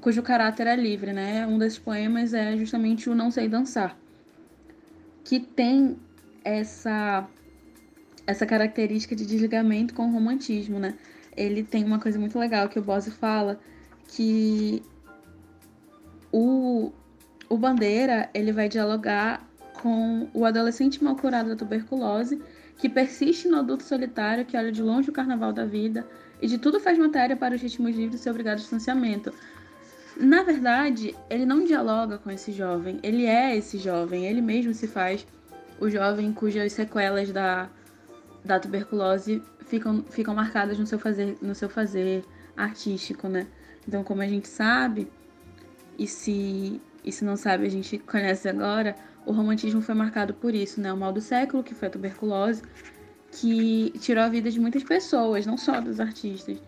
cujo 0.00 0.22
caráter 0.22 0.66
é 0.66 0.76
livre, 0.76 1.12
né? 1.12 1.46
Um 1.46 1.58
desses 1.58 1.78
poemas 1.78 2.34
é 2.34 2.56
justamente 2.56 3.08
o 3.08 3.14
Não 3.14 3.30
Sei 3.30 3.48
Dançar, 3.48 3.96
que 5.24 5.40
tem 5.40 5.96
essa 6.44 7.28
essa 8.26 8.46
característica 8.46 9.14
de 9.14 9.26
desligamento 9.26 9.94
com 9.94 10.08
o 10.08 10.12
romantismo, 10.12 10.78
né? 10.78 10.94
Ele 11.36 11.62
tem 11.62 11.84
uma 11.84 11.98
coisa 11.98 12.18
muito 12.18 12.38
legal 12.38 12.68
que 12.68 12.78
o 12.78 12.82
Bose 12.82 13.10
fala 13.10 13.60
que 14.08 14.82
o, 16.32 16.92
o 17.48 17.56
Bandeira 17.56 18.28
ele 18.34 18.52
vai 18.52 18.68
dialogar 18.68 19.46
com 19.80 20.28
o 20.32 20.44
adolescente 20.44 21.02
mal 21.02 21.16
curado 21.16 21.48
da 21.48 21.56
tuberculose 21.56 22.40
que 22.78 22.88
persiste 22.88 23.48
no 23.48 23.58
adulto 23.58 23.82
solitário 23.82 24.44
que 24.44 24.56
olha 24.56 24.72
de 24.72 24.82
longe 24.82 25.10
o 25.10 25.12
carnaval 25.12 25.52
da 25.52 25.64
vida 25.64 26.06
e 26.40 26.46
de 26.46 26.58
tudo 26.58 26.80
faz 26.80 26.98
matéria 26.98 27.36
para 27.36 27.54
os 27.54 27.60
ritmos 27.62 27.94
livres 27.94 28.20
e 28.20 28.22
ser 28.22 28.30
obrigado 28.30 28.54
ao 28.54 28.60
distanciamento. 28.60 29.32
Na 30.16 30.42
verdade, 30.42 31.14
ele 31.28 31.44
não 31.44 31.64
dialoga 31.64 32.18
com 32.18 32.30
esse 32.30 32.52
jovem, 32.52 33.00
ele 33.02 33.26
é 33.26 33.56
esse 33.56 33.78
jovem, 33.78 34.26
ele 34.26 34.40
mesmo 34.40 34.72
se 34.72 34.86
faz 34.86 35.26
o 35.80 35.90
jovem 35.90 36.32
cujas 36.32 36.72
sequelas 36.72 37.32
da, 37.32 37.68
da 38.44 38.60
tuberculose 38.60 39.42
ficam, 39.66 40.04
ficam 40.08 40.34
marcadas 40.34 40.78
no 40.78 40.86
seu 40.86 40.98
fazer, 40.98 41.36
no 41.42 41.54
seu 41.54 41.68
fazer 41.68 42.24
artístico, 42.56 43.28
né? 43.28 43.46
Então, 43.86 44.04
como 44.04 44.22
a 44.22 44.26
gente 44.26 44.48
sabe, 44.48 45.10
e 45.98 46.06
se, 46.06 46.80
e 47.04 47.12
se 47.12 47.24
não 47.24 47.36
sabe, 47.36 47.66
a 47.66 47.70
gente 47.70 47.98
conhece 47.98 48.48
agora, 48.48 48.96
o 49.26 49.32
romantismo 49.32 49.82
foi 49.82 49.94
marcado 49.94 50.34
por 50.34 50.54
isso, 50.54 50.80
né? 50.80 50.92
O 50.92 50.96
mal 50.96 51.12
do 51.12 51.20
século, 51.20 51.62
que 51.62 51.74
foi 51.74 51.88
a 51.88 51.90
tuberculose, 51.90 52.62
que 53.30 53.92
tirou 53.98 54.22
a 54.24 54.28
vida 54.28 54.50
de 54.50 54.60
muitas 54.60 54.82
pessoas, 54.82 55.44
não 55.44 55.56
só 55.56 55.80
dos 55.80 56.00
artistas. 56.00 56.58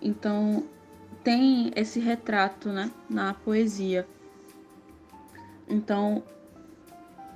Então, 0.00 0.64
tem 1.24 1.72
esse 1.74 2.00
retrato 2.00 2.68
né, 2.68 2.90
na 3.08 3.34
poesia. 3.34 4.06
Então, 5.68 6.22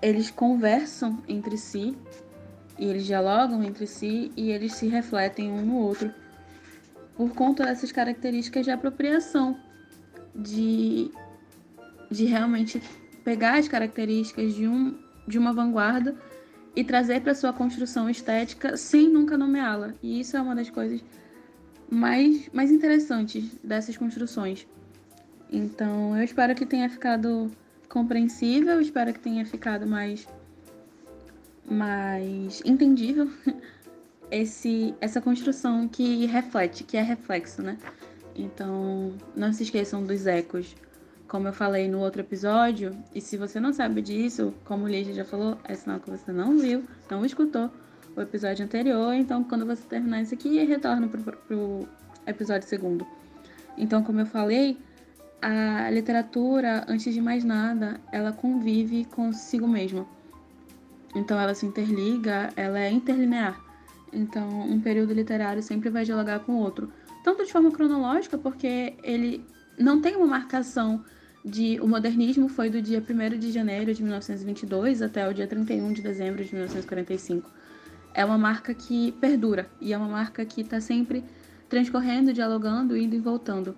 eles 0.02 0.30
conversam 0.30 1.22
entre 1.26 1.56
si, 1.56 1.96
e 2.78 2.84
eles 2.86 3.06
dialogam 3.06 3.62
entre 3.62 3.86
si, 3.86 4.30
e 4.36 4.50
eles 4.50 4.74
se 4.74 4.86
refletem 4.88 5.50
um 5.50 5.64
no 5.64 5.76
outro, 5.76 6.12
por 7.16 7.30
conta 7.30 7.64
dessas 7.64 7.90
características 7.90 8.64
de 8.64 8.70
apropriação, 8.70 9.58
de, 10.34 11.10
de 12.10 12.24
realmente 12.24 12.82
pegar 13.24 13.58
as 13.58 13.68
características 13.68 14.54
de, 14.54 14.66
um, 14.66 14.96
de 15.26 15.38
uma 15.38 15.52
vanguarda 15.52 16.14
e 16.74 16.84
trazer 16.84 17.22
para 17.22 17.34
sua 17.34 17.52
construção 17.52 18.08
estética 18.08 18.76
sem 18.76 19.08
nunca 19.08 19.36
nomeá-la. 19.36 19.94
E 20.02 20.20
isso 20.20 20.36
é 20.36 20.40
uma 20.40 20.54
das 20.54 20.70
coisas 20.70 21.02
mais, 21.90 22.48
mais 22.52 22.70
interessantes 22.70 23.58
dessas 23.64 23.96
construções. 23.96 24.66
Então, 25.50 26.16
eu 26.16 26.22
espero 26.22 26.54
que 26.54 26.66
tenha 26.66 26.88
ficado 26.90 27.50
compreensível, 27.88 28.80
espero 28.80 29.12
que 29.12 29.20
tenha 29.20 29.46
ficado 29.46 29.86
mais 29.86 30.26
mais 31.68 32.62
entendível 32.64 33.28
esse 34.30 34.94
essa 35.00 35.20
construção 35.20 35.88
que 35.88 36.26
reflete, 36.26 36.84
que 36.84 36.96
é 36.96 37.02
reflexo, 37.02 37.62
né? 37.62 37.78
Então, 38.34 39.14
não 39.34 39.52
se 39.52 39.62
esqueçam 39.62 40.04
dos 40.04 40.26
ecos. 40.26 40.76
Como 41.28 41.48
eu 41.48 41.52
falei 41.52 41.88
no 41.88 41.98
outro 41.98 42.20
episódio, 42.20 42.96
e 43.14 43.20
se 43.20 43.36
você 43.36 43.58
não 43.58 43.72
sabe 43.72 44.00
disso, 44.00 44.54
como 44.64 44.84
o 44.84 44.88
Lígia 44.88 45.12
já 45.12 45.24
falou, 45.24 45.58
é 45.64 45.74
sinal 45.74 45.98
que 45.98 46.08
você 46.08 46.30
não 46.30 46.56
viu, 46.56 46.84
não 47.10 47.24
escutou 47.24 47.70
o 48.16 48.20
episódio 48.20 48.64
anterior, 48.64 49.12
então 49.12 49.42
quando 49.42 49.66
você 49.66 49.82
terminar 49.86 50.22
isso 50.22 50.34
aqui, 50.34 50.64
retorna 50.64 51.08
pro, 51.08 51.20
pro 51.20 51.88
episódio 52.26 52.68
segundo. 52.68 53.06
Então, 53.76 54.02
como 54.02 54.20
eu 54.20 54.26
falei, 54.26 54.78
a 55.42 55.90
literatura, 55.90 56.84
antes 56.88 57.12
de 57.12 57.20
mais 57.20 57.44
nada, 57.44 58.00
ela 58.10 58.32
convive 58.32 59.04
consigo 59.06 59.68
mesma. 59.68 60.06
Então, 61.14 61.38
ela 61.38 61.54
se 61.54 61.66
interliga, 61.66 62.50
ela 62.56 62.78
é 62.78 62.90
interlinear. 62.90 63.60
Então, 64.12 64.48
um 64.62 64.80
período 64.80 65.12
literário 65.12 65.62
sempre 65.62 65.90
vai 65.90 66.04
dialogar 66.04 66.40
com 66.40 66.52
o 66.52 66.58
outro. 66.58 66.90
Tanto 67.22 67.44
de 67.44 67.52
forma 67.52 67.70
cronológica, 67.70 68.38
porque 68.38 68.94
ele 69.02 69.44
não 69.78 70.00
tem 70.00 70.16
uma 70.16 70.26
marcação 70.26 71.04
de. 71.46 71.80
O 71.80 71.86
modernismo 71.86 72.48
foi 72.48 72.68
do 72.68 72.82
dia 72.82 73.00
1 73.00 73.38
de 73.38 73.52
janeiro 73.52 73.94
de 73.94 74.02
1922 74.02 75.00
até 75.00 75.28
o 75.28 75.32
dia 75.32 75.46
31 75.46 75.92
de 75.92 76.02
dezembro 76.02 76.44
de 76.44 76.52
1945 76.52 77.48
é 78.16 78.24
uma 78.24 78.38
marca 78.38 78.72
que 78.72 79.12
perdura 79.12 79.68
e 79.78 79.92
é 79.92 79.98
uma 79.98 80.08
marca 80.08 80.44
que 80.46 80.62
está 80.62 80.80
sempre 80.80 81.22
transcorrendo, 81.68 82.32
dialogando, 82.32 82.96
indo 82.96 83.14
e 83.14 83.20
voltando. 83.20 83.76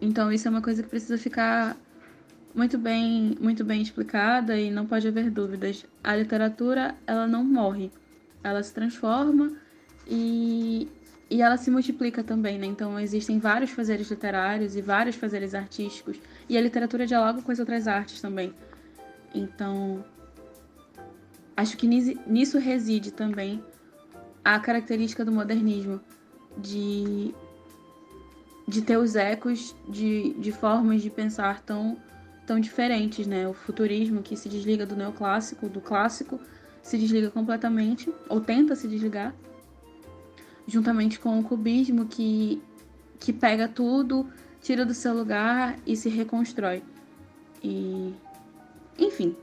Então 0.00 0.30
isso 0.30 0.46
é 0.46 0.50
uma 0.50 0.60
coisa 0.60 0.82
que 0.82 0.88
precisa 0.88 1.16
ficar 1.16 1.74
muito 2.54 2.76
bem, 2.76 3.34
muito 3.40 3.64
bem 3.64 3.80
explicada 3.80 4.54
e 4.60 4.70
não 4.70 4.84
pode 4.84 5.08
haver 5.08 5.30
dúvidas. 5.30 5.86
A 6.02 6.14
literatura 6.14 6.94
ela 7.06 7.26
não 7.26 7.42
morre, 7.42 7.90
ela 8.42 8.62
se 8.62 8.74
transforma 8.74 9.50
e, 10.06 10.86
e 11.30 11.40
ela 11.40 11.56
se 11.56 11.70
multiplica 11.70 12.22
também, 12.22 12.58
né? 12.58 12.66
Então 12.66 13.00
existem 13.00 13.38
vários 13.38 13.70
fazeres 13.70 14.10
literários 14.10 14.76
e 14.76 14.82
vários 14.82 15.16
fazeres 15.16 15.54
artísticos 15.54 16.18
e 16.48 16.56
a 16.58 16.60
literatura 16.60 17.06
dialoga 17.06 17.42
com 17.42 17.52
as 17.52 17.58
outras 17.58 17.86
artes 17.88 18.20
também. 18.20 18.54
Então 19.34 20.04
Acho 21.56 21.76
que 21.76 21.86
nisso 21.86 22.58
reside 22.58 23.12
também 23.12 23.62
a 24.44 24.58
característica 24.58 25.24
do 25.24 25.30
modernismo, 25.30 26.00
de, 26.58 27.32
de 28.66 28.82
ter 28.82 28.96
os 28.96 29.14
ecos 29.14 29.74
de, 29.88 30.34
de 30.34 30.50
formas 30.50 31.00
de 31.00 31.10
pensar 31.10 31.62
tão, 31.62 31.96
tão 32.44 32.58
diferentes, 32.58 33.26
né? 33.26 33.46
O 33.46 33.54
futurismo 33.54 34.20
que 34.20 34.36
se 34.36 34.48
desliga 34.48 34.84
do 34.84 34.96
neoclássico, 34.96 35.68
do 35.68 35.80
clássico, 35.80 36.40
se 36.82 36.98
desliga 36.98 37.30
completamente, 37.30 38.12
ou 38.28 38.40
tenta 38.40 38.74
se 38.74 38.88
desligar, 38.88 39.32
juntamente 40.66 41.20
com 41.20 41.38
o 41.38 41.44
cubismo 41.44 42.06
que, 42.06 42.60
que 43.20 43.32
pega 43.32 43.68
tudo, 43.68 44.28
tira 44.64 44.86
do 44.86 44.94
seu 44.94 45.14
lugar 45.14 45.76
e 45.86 45.94
se 45.94 46.08
reconstrói. 46.08 46.82
E, 47.62 48.14
enfim, 48.98 49.36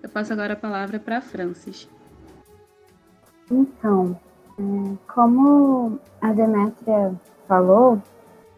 eu 0.00 0.08
passo 0.08 0.32
agora 0.32 0.52
a 0.52 0.56
palavra 0.56 1.00
para 1.00 1.20
Francis. 1.20 1.88
Então, 3.50 4.16
é, 4.56 5.12
como 5.12 5.98
a 6.20 6.32
Demétria 6.32 7.12
falou, 7.48 8.00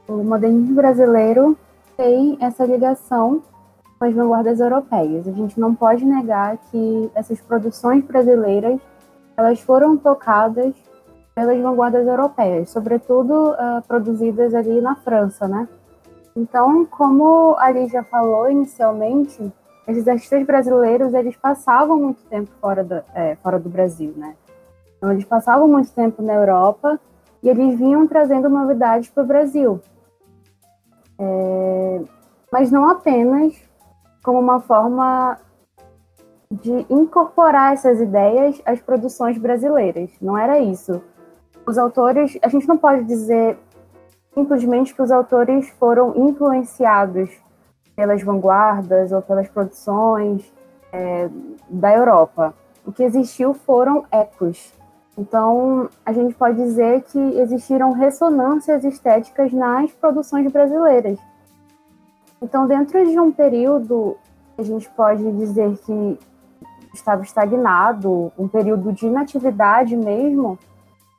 o 0.06 0.22
modernismo 0.22 0.74
brasileiro 0.74 1.56
tem 1.96 2.36
essa 2.38 2.66
ligação 2.66 3.42
com 3.98 4.04
as 4.04 4.14
vanguardas 4.14 4.60
europeias. 4.60 5.26
A 5.26 5.32
gente 5.32 5.58
não 5.58 5.74
pode 5.74 6.04
negar 6.04 6.58
que 6.70 7.10
essas 7.14 7.40
produções 7.40 8.04
brasileiras 8.04 8.78
elas 9.38 9.58
foram 9.60 9.96
tocadas 9.96 10.74
pelas 11.34 11.58
vanguardas 11.58 12.06
europeias, 12.06 12.68
sobretudo 12.68 13.52
uh, 13.52 13.80
produzidas 13.88 14.54
ali 14.54 14.82
na 14.82 14.96
França, 14.96 15.48
né? 15.48 15.66
Então, 16.36 16.86
como 16.86 17.56
a 17.58 17.70
Lígia 17.70 18.02
falou 18.04 18.50
inicialmente, 18.50 19.52
esses 19.86 20.06
artistas 20.06 20.44
brasileiros 20.46 21.12
eles 21.14 21.36
passavam 21.36 21.98
muito 21.98 22.22
tempo 22.24 22.50
fora 22.60 22.84
do, 22.84 23.02
é, 23.14 23.36
fora 23.36 23.58
do 23.58 23.68
Brasil, 23.68 24.12
né? 24.16 24.36
Então, 24.96 25.10
eles 25.12 25.24
passavam 25.24 25.66
muito 25.66 25.92
tempo 25.92 26.22
na 26.22 26.34
Europa 26.34 27.00
e 27.42 27.48
eles 27.48 27.78
vinham 27.78 28.06
trazendo 28.06 28.48
novidades 28.48 29.08
para 29.10 29.22
o 29.22 29.26
Brasil. 29.26 29.80
É, 31.18 32.02
mas 32.52 32.70
não 32.70 32.88
apenas 32.88 33.54
como 34.22 34.38
uma 34.38 34.60
forma 34.60 35.38
de 36.50 36.84
incorporar 36.90 37.72
essas 37.72 38.00
ideias 38.00 38.60
às 38.64 38.80
produções 38.80 39.38
brasileiras. 39.38 40.10
Não 40.20 40.36
era 40.36 40.58
isso. 40.58 41.00
Os 41.66 41.78
autores, 41.78 42.36
a 42.42 42.48
gente 42.48 42.66
não 42.66 42.76
pode 42.76 43.04
dizer 43.04 43.56
simplesmente 44.32 44.94
que 44.94 45.02
os 45.02 45.10
autores 45.10 45.68
foram 45.70 46.14
influenciados 46.16 47.30
pelas 47.96 48.22
vanguardas 48.22 49.12
ou 49.12 49.20
pelas 49.20 49.48
produções 49.48 50.52
é, 50.92 51.28
da 51.68 51.94
Europa. 51.94 52.54
O 52.84 52.92
que 52.92 53.02
existiu 53.02 53.52
foram 53.54 54.04
ecos. 54.10 54.72
Então, 55.18 55.88
a 56.04 56.12
gente 56.12 56.34
pode 56.34 56.56
dizer 56.56 57.02
que 57.02 57.18
existiram 57.18 57.92
ressonâncias 57.92 58.84
estéticas 58.84 59.52
nas 59.52 59.92
produções 59.92 60.50
brasileiras. 60.50 61.18
Então, 62.40 62.66
dentro 62.66 63.04
de 63.04 63.18
um 63.18 63.30
período 63.30 64.16
a 64.60 64.62
gente 64.62 64.88
pode 64.90 65.22
dizer 65.32 65.76
que 65.78 66.18
estava 66.92 67.22
estagnado, 67.22 68.30
um 68.38 68.46
período 68.46 68.92
de 68.92 69.06
inatividade 69.06 69.96
mesmo, 69.96 70.58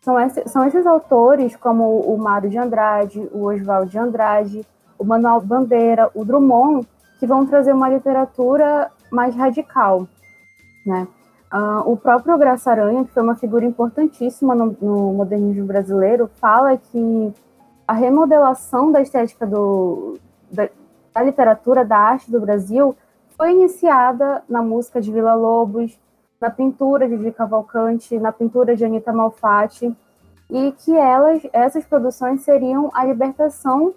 são, 0.01 0.19
esse, 0.19 0.47
são 0.47 0.65
esses 0.65 0.85
autores 0.85 1.55
como 1.55 1.99
o 1.99 2.17
Mário 2.17 2.49
de 2.49 2.57
Andrade, 2.57 3.29
o 3.31 3.45
Oswald 3.45 3.89
de 3.89 3.99
Andrade, 3.99 4.67
o 4.97 5.03
Manuel 5.03 5.41
Bandeira, 5.41 6.09
o 6.13 6.25
Drummond, 6.25 6.87
que 7.19 7.27
vão 7.27 7.45
trazer 7.45 7.71
uma 7.71 7.89
literatura 7.89 8.91
mais 9.11 9.35
radical, 9.35 10.07
né? 10.85 11.07
Uh, 11.53 11.91
o 11.91 11.97
próprio 11.97 12.37
Graça 12.37 12.71
Aranha, 12.71 13.03
que 13.03 13.11
foi 13.11 13.21
uma 13.21 13.35
figura 13.35 13.65
importantíssima 13.65 14.55
no, 14.55 14.75
no, 14.81 15.13
modernismo 15.13 15.65
brasileiro, 15.65 16.29
fala 16.39 16.77
que 16.77 17.33
a 17.85 17.91
remodelação 17.91 18.89
da 18.89 19.01
estética 19.01 19.45
do, 19.45 20.17
da, 20.49 20.69
da, 21.13 21.21
literatura, 21.21 21.83
da 21.83 21.97
arte 21.97 22.31
do 22.31 22.39
Brasil, 22.39 22.95
foi 23.37 23.51
iniciada 23.51 24.41
na 24.47 24.61
música 24.61 25.01
de 25.01 25.11
Vila 25.11 25.33
Lobos, 25.33 25.99
na 26.41 26.49
pintura 26.49 27.07
de 27.07 27.17
Di 27.17 27.31
Cavalcante, 27.31 28.17
na 28.19 28.31
pintura 28.31 28.75
de 28.75 28.83
Anita 28.83 29.13
Malfatti, 29.13 29.95
e 30.49 30.71
que 30.71 30.97
elas, 30.97 31.41
essas 31.53 31.85
produções 31.85 32.41
seriam 32.41 32.89
a 32.93 33.05
libertação 33.05 33.93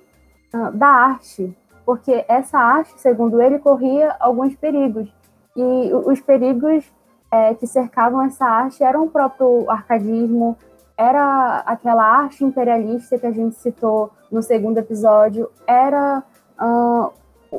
uh, 0.54 0.70
da 0.72 0.86
arte, 0.86 1.56
porque 1.86 2.24
essa 2.28 2.58
arte, 2.58 3.00
segundo 3.00 3.40
ele, 3.40 3.58
corria 3.58 4.14
alguns 4.20 4.54
perigos, 4.54 5.08
e 5.56 5.90
os 5.92 6.20
perigos 6.20 6.84
é, 7.30 7.54
que 7.54 7.66
cercavam 7.66 8.22
essa 8.22 8.44
arte 8.44 8.82
eram 8.82 9.04
o 9.04 9.10
próprio 9.10 9.70
arcadismo, 9.70 10.56
era 10.96 11.58
aquela 11.66 12.04
arte 12.04 12.44
imperialista 12.44 13.18
que 13.18 13.26
a 13.26 13.32
gente 13.32 13.56
citou 13.56 14.10
no 14.30 14.42
segundo 14.42 14.78
episódio, 14.78 15.50
era 15.66 16.22
uh, 16.60 17.10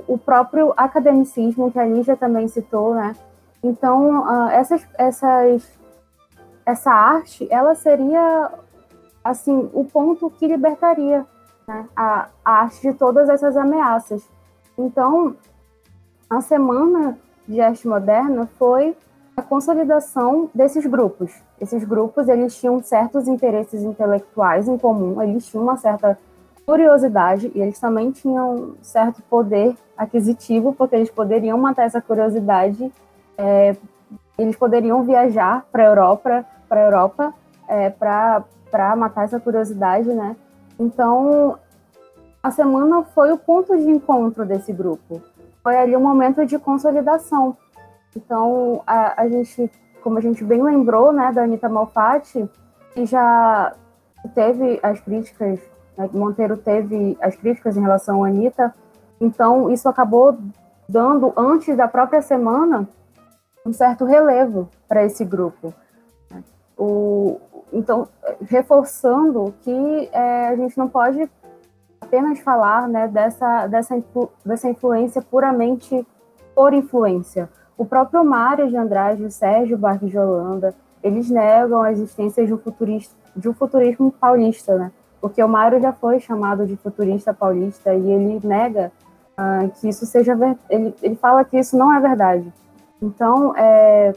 o 0.07 0.17
próprio 0.17 0.73
academicismo 0.77 1.71
que 1.71 1.79
a 1.79 1.85
Lígia 1.85 2.15
também 2.15 2.47
citou, 2.47 2.95
né? 2.95 3.15
Então, 3.65 4.19
uh, 4.19 4.49
essas, 4.49 4.88
essas, 4.95 5.67
essa 6.63 6.91
arte, 6.91 7.47
ela 7.49 7.73
seria, 7.73 8.51
assim, 9.23 9.71
o 9.73 9.84
ponto 9.84 10.30
que 10.30 10.47
libertaria 10.47 11.25
né? 11.67 11.88
a, 11.95 12.28
a 12.45 12.51
arte 12.62 12.80
de 12.82 12.93
todas 12.93 13.28
essas 13.28 13.58
ameaças. 13.58 14.30
Então, 14.78 15.36
a 16.30 16.41
Semana 16.41 17.17
de 17.47 17.60
Arte 17.60 17.88
Moderna 17.88 18.47
foi 18.60 18.95
a 19.36 19.41
consolidação 19.41 20.47
desses 20.54 20.86
grupos. 20.86 21.34
Esses 21.60 21.84
grupos 21.84 22.30
eles 22.30 22.56
tinham 22.56 22.82
certos 22.84 23.28
interesses 23.28 23.82
intelectuais 23.82 24.67
em 24.67 24.78
comum, 24.78 25.19
eles 25.23 25.47
tinham 25.47 25.63
uma 25.63 25.75
certa 25.75 26.19
curiosidade 26.67 27.51
e 27.56 27.62
eles 27.62 27.80
também 27.80 28.12
tinham 28.12 28.75
certo 28.82 29.23
poder 29.23 29.75
aquisitivo, 29.97 30.71
porque 30.73 30.95
eles 30.95 31.10
poderiam 31.10 31.58
matar 31.58 31.86
essa 31.86 32.01
curiosidade, 32.01 32.91
é, 33.37 33.75
eles 34.37 34.55
poderiam 34.55 35.03
viajar 35.03 35.65
para 35.71 35.83
a 35.83 35.87
Europa, 35.87 36.45
para 36.67 36.81
Europa, 36.81 37.33
é, 37.67 37.89
para 37.89 38.95
matar 38.95 39.25
essa 39.25 39.39
curiosidade, 39.39 40.07
né? 40.13 40.35
Então, 40.79 41.57
a 42.43 42.51
semana 42.51 43.03
foi 43.03 43.31
o 43.31 43.37
ponto 43.37 43.75
de 43.77 43.89
encontro 43.89 44.45
desse 44.45 44.73
grupo. 44.73 45.21
Foi 45.63 45.75
ali 45.77 45.95
um 45.95 46.01
momento 46.01 46.45
de 46.45 46.59
consolidação, 46.59 47.57
então, 48.15 48.81
a, 48.87 49.21
a 49.23 49.27
gente, 49.27 49.69
como 50.01 50.17
a 50.17 50.21
gente 50.21 50.43
bem 50.43 50.63
lembrou, 50.63 51.11
né, 51.11 51.31
da 51.33 51.43
Anitta 51.43 51.67
Malfatti, 51.67 52.49
que 52.93 53.05
já 53.05 53.73
teve 54.33 54.79
as 54.81 54.99
críticas, 55.01 55.59
né, 55.97 56.09
Monteiro 56.13 56.55
teve 56.55 57.17
as 57.21 57.35
críticas 57.35 57.75
em 57.75 57.81
relação 57.81 58.23
à 58.23 58.27
Anitta, 58.27 58.73
então 59.19 59.69
isso 59.69 59.89
acabou 59.89 60.37
dando, 60.87 61.33
antes 61.35 61.75
da 61.75 61.87
própria 61.87 62.21
semana, 62.21 62.87
um 63.65 63.73
certo 63.73 64.06
relevo 64.06 64.69
para 64.88 65.04
esse 65.04 65.25
grupo. 65.25 65.73
Né. 66.30 66.43
O, 66.78 67.39
então, 67.73 68.08
reforçando 68.47 69.54
que 69.62 70.10
é, 70.13 70.47
a 70.47 70.56
gente 70.56 70.78
não 70.78 70.88
pode 70.88 71.30
apenas 71.99 72.39
falar 72.39 72.88
né, 72.88 73.08
dessa, 73.08 73.67
dessa, 73.67 73.95
influ, 73.97 74.32
dessa 74.45 74.69
influência 74.69 75.21
puramente 75.21 76.06
por 76.54 76.73
influência, 76.73 77.49
o 77.78 77.84
próprio 77.84 78.23
Mário 78.23 78.69
de 78.69 78.78
Andrade 78.78 79.23
e 79.23 79.25
o 79.25 79.32
Sérgio 79.32 79.78
Barque 79.78 80.06
de 80.06 80.17
Holanda, 80.17 80.73
eles 81.04 81.30
negam 81.30 81.82
a 81.82 81.91
existência 81.91 82.45
de 82.45 82.54
um, 82.54 82.60
de 83.36 83.49
um 83.49 83.54
futurismo 83.54 84.12
paulista, 84.12 84.78
né? 84.78 84.91
Porque 85.19 85.43
o 85.43 85.49
Mário 85.49 85.82
já 85.82 85.91
foi 85.91 86.19
chamado 86.19 86.65
de 86.65 86.78
futurista 86.78 87.34
paulista 87.34 87.93
e 87.93 88.12
ele 88.12 88.39
nega 88.43 88.91
uh, 89.38 89.69
que 89.71 89.89
isso 89.89 90.06
seja 90.06 90.38
ele, 90.69 90.95
ele 91.01 91.15
fala 91.15 91.43
que 91.43 91.58
isso 91.58 91.78
não 91.78 91.93
é 91.93 91.99
verdade. 91.99 92.54
Então, 93.01 93.55
é, 93.55 94.13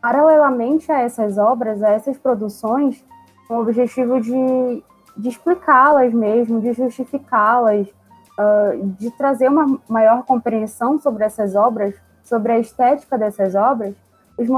paralelamente 0.00 0.90
a 0.90 1.00
essas 1.00 1.38
obras, 1.38 1.82
a 1.82 1.90
essas 1.90 2.18
produções, 2.18 3.04
com 3.46 3.54
o 3.54 3.60
objetivo 3.60 4.20
de, 4.20 4.82
de 5.16 5.28
explicá-las 5.28 6.12
mesmo, 6.12 6.60
de 6.60 6.72
justificá-las, 6.72 7.86
uh, 7.88 8.86
de 8.98 9.10
trazer 9.12 9.48
uma 9.48 9.78
maior 9.88 10.24
compreensão 10.24 10.98
sobre 10.98 11.24
essas 11.24 11.54
obras, 11.54 11.94
sobre 12.24 12.52
a 12.52 12.58
estética 12.58 13.18
dessas 13.18 13.54
obras, 13.54 13.94
os, 14.36 14.48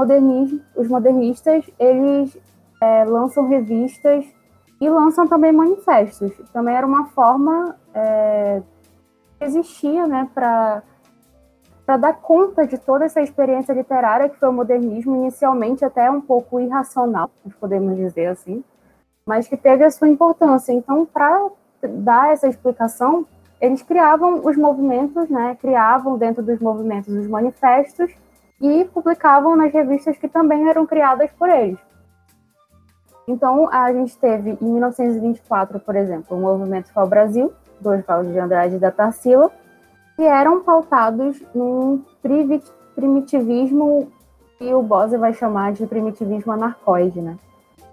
os 0.75 0.87
modernistas 0.87 1.69
eles 1.77 2.37
é, 2.81 3.03
lançam 3.03 3.47
revistas 3.47 4.25
e 4.79 4.89
lançam 4.89 5.27
também 5.27 5.51
manifestos. 5.51 6.31
Também 6.51 6.75
era 6.75 6.85
uma 6.85 7.05
forma 7.07 7.75
é, 7.93 8.61
que 9.37 9.45
existia 9.45 10.07
né, 10.07 10.29
para 10.33 10.83
para 11.85 11.97
dar 11.97 12.13
conta 12.13 12.65
de 12.65 12.77
toda 12.77 13.05
essa 13.05 13.21
experiência 13.21 13.73
literária 13.73 14.27
que 14.27 14.39
foi 14.39 14.49
o 14.49 14.53
modernismo, 14.53 15.15
inicialmente 15.15 15.85
até 15.85 16.09
um 16.09 16.19
pouco 16.19 16.59
irracional, 16.59 17.29
podemos 17.59 17.95
dizer 17.95 18.27
assim, 18.27 18.63
mas 19.25 19.47
que 19.47 19.55
teve 19.55 19.83
a 19.83 19.91
sua 19.91 20.07
importância. 20.07 20.73
Então, 20.73 21.05
para 21.05 21.47
dar 21.83 22.33
essa 22.33 22.47
explicação, 22.47 23.25
eles 23.61 23.83
criavam 23.83 24.41
os 24.43 24.57
movimentos, 24.57 25.29
né, 25.29 25.55
criavam 25.61 26.17
dentro 26.17 26.41
dos 26.41 26.59
movimentos 26.59 27.13
os 27.13 27.27
manifestos 27.27 28.11
e 28.59 28.85
publicavam 28.85 29.55
nas 29.55 29.71
revistas 29.71 30.17
que 30.17 30.27
também 30.27 30.67
eram 30.67 30.85
criadas 30.85 31.29
por 31.37 31.49
eles. 31.49 31.79
Então, 33.27 33.67
a 33.71 33.91
gente 33.91 34.17
teve, 34.17 34.57
em 34.61 34.65
1924, 34.65 35.79
por 35.79 35.95
exemplo, 35.95 36.37
o 36.37 36.39
movimento 36.39 36.91
Fal 36.93 37.07
Brasil, 37.07 37.51
do 37.79 37.89
Oswaldo 37.89 38.31
de 38.31 38.39
Andrade 38.39 38.75
e 38.75 38.79
da 38.79 38.91
Tarsila, 38.91 39.51
que 40.15 40.23
eram 40.23 40.61
pautados 40.61 41.41
num 41.53 42.01
primitivismo 42.95 44.11
que 44.57 44.73
o 44.73 44.81
Bose 44.81 45.17
vai 45.17 45.33
chamar 45.33 45.73
de 45.73 45.85
primitivismo 45.85 46.51
anarcoide, 46.53 47.21
né? 47.21 47.37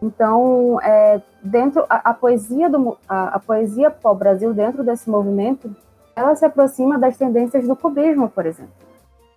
Então, 0.01 0.81
é, 0.83 1.21
dentro 1.43 1.85
a, 1.89 2.11
a 2.11 2.15
poesia 2.15 2.69
do 2.69 2.97
a, 3.09 3.37
a 3.37 3.39
poesia 3.39 3.91
pó 3.91 4.15
Brasil 4.15 4.53
dentro 4.53 4.83
desse 4.83 5.09
movimento, 5.09 5.75
ela 6.15 6.35
se 6.35 6.45
aproxima 6.45 6.99
das 6.99 7.17
tendências 7.17 7.67
do 7.67 7.77
cubismo, 7.77 8.29
por 8.29 8.47
exemplo. 8.47 8.73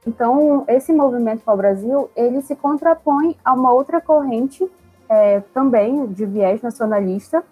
Então, 0.05 0.63
esse 0.67 0.93
movimento 0.93 1.43
pó 1.43 1.55
Brasil, 1.55 2.09
ele 2.15 2.41
se 2.41 2.55
contrapõe 2.55 3.35
a 3.43 3.53
uma 3.53 3.71
outra 3.71 4.01
corrente 4.01 4.69
é, 5.09 5.39
também 5.53 6.05
de 6.07 6.25
viés 6.25 6.61
nacionalista, 6.61 7.43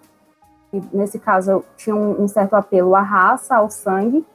e 0.72 0.82
nesse 0.92 1.18
caso 1.18 1.64
tinha 1.76 1.94
um, 1.94 2.22
um 2.22 2.28
certo 2.28 2.54
apelo 2.54 2.94
à 2.96 3.00
raça, 3.00 3.56
ao 3.56 3.70
sangue, 3.70 4.20
que 4.20 4.33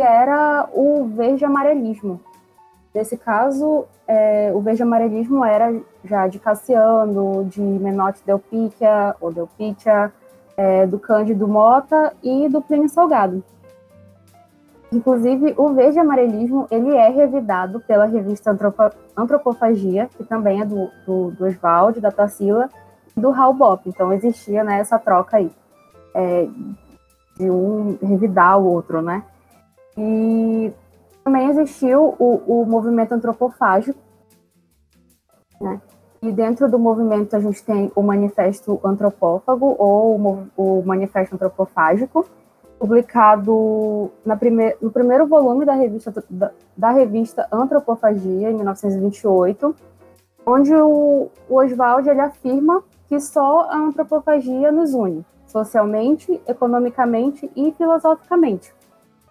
era 0.00 0.68
o 0.72 1.04
verde 1.06 1.44
amarelismo. 1.44 2.20
Nesse 2.94 3.16
caso, 3.16 3.84
é, 4.06 4.50
o 4.54 4.60
verde 4.60 4.82
amarelismo 4.82 5.44
era 5.44 5.74
já 6.04 6.26
de 6.26 6.38
Cassiano, 6.38 7.44
de 7.44 7.60
Menotti 7.60 8.24
Del 8.24 8.38
Picchia, 8.38 9.14
ou 9.20 9.32
Del 9.32 9.48
Picchia, 9.58 10.12
é, 10.56 10.86
do 10.86 10.98
Cândido 10.98 11.46
Mota 11.46 12.12
e 12.22 12.48
do 12.48 12.60
Plínio 12.60 12.88
Salgado. 12.88 13.44
Inclusive, 14.90 15.54
o 15.56 15.74
verde 15.74 15.98
amarelismo 15.98 16.66
ele 16.70 16.96
é 16.96 17.08
revidado 17.08 17.78
pela 17.80 18.06
revista 18.06 18.50
Antropo 18.50 18.90
Antropofagia, 19.16 20.08
que 20.16 20.24
também 20.24 20.62
é 20.62 20.64
do, 20.64 20.90
do, 21.06 21.30
do 21.32 21.44
Oswald, 21.44 22.00
da 22.00 22.10
Tarsila, 22.10 22.70
e 23.16 23.20
do 23.20 23.30
Raul 23.30 23.52
Bop. 23.52 23.86
Então, 23.86 24.12
existia 24.12 24.64
né, 24.64 24.80
essa 24.80 24.98
troca 24.98 25.36
aí, 25.36 25.52
é, 26.14 26.48
de 27.36 27.50
um 27.50 27.98
revidar 28.02 28.58
o 28.58 28.64
outro, 28.64 29.02
né? 29.02 29.22
E 30.00 30.72
também 31.24 31.48
existiu 31.48 32.14
o, 32.20 32.62
o 32.62 32.64
movimento 32.64 33.12
antropofágico, 33.12 33.98
né? 35.60 35.80
E 36.22 36.32
dentro 36.32 36.68
do 36.70 36.78
movimento 36.78 37.34
a 37.34 37.40
gente 37.40 37.62
tem 37.64 37.92
o 37.94 38.02
Manifesto 38.02 38.80
Antropófago 38.84 39.76
ou 39.78 40.46
o, 40.56 40.82
Manifesto 40.84 41.34
Antropofágico, 41.34 42.26
publicado 42.78 44.10
na 44.24 44.36
prime 44.36 44.76
no 44.80 44.90
primeiro 44.90 45.26
volume 45.26 45.64
da 45.64 45.74
revista, 45.74 46.12
da, 46.28 46.50
da, 46.76 46.90
revista 46.90 47.46
Antropofagia, 47.52 48.50
em 48.50 48.54
1928, 48.54 49.74
onde 50.46 50.74
o, 50.74 51.28
o 51.48 51.56
Oswald 51.56 52.08
ele 52.08 52.20
afirma 52.20 52.82
que 53.08 53.18
só 53.20 53.68
a 53.70 53.76
antropofagia 53.76 54.70
nos 54.70 54.94
une, 54.94 55.24
socialmente, 55.46 56.40
economicamente 56.46 57.50
e 57.54 57.72
filosoficamente. 57.72 58.72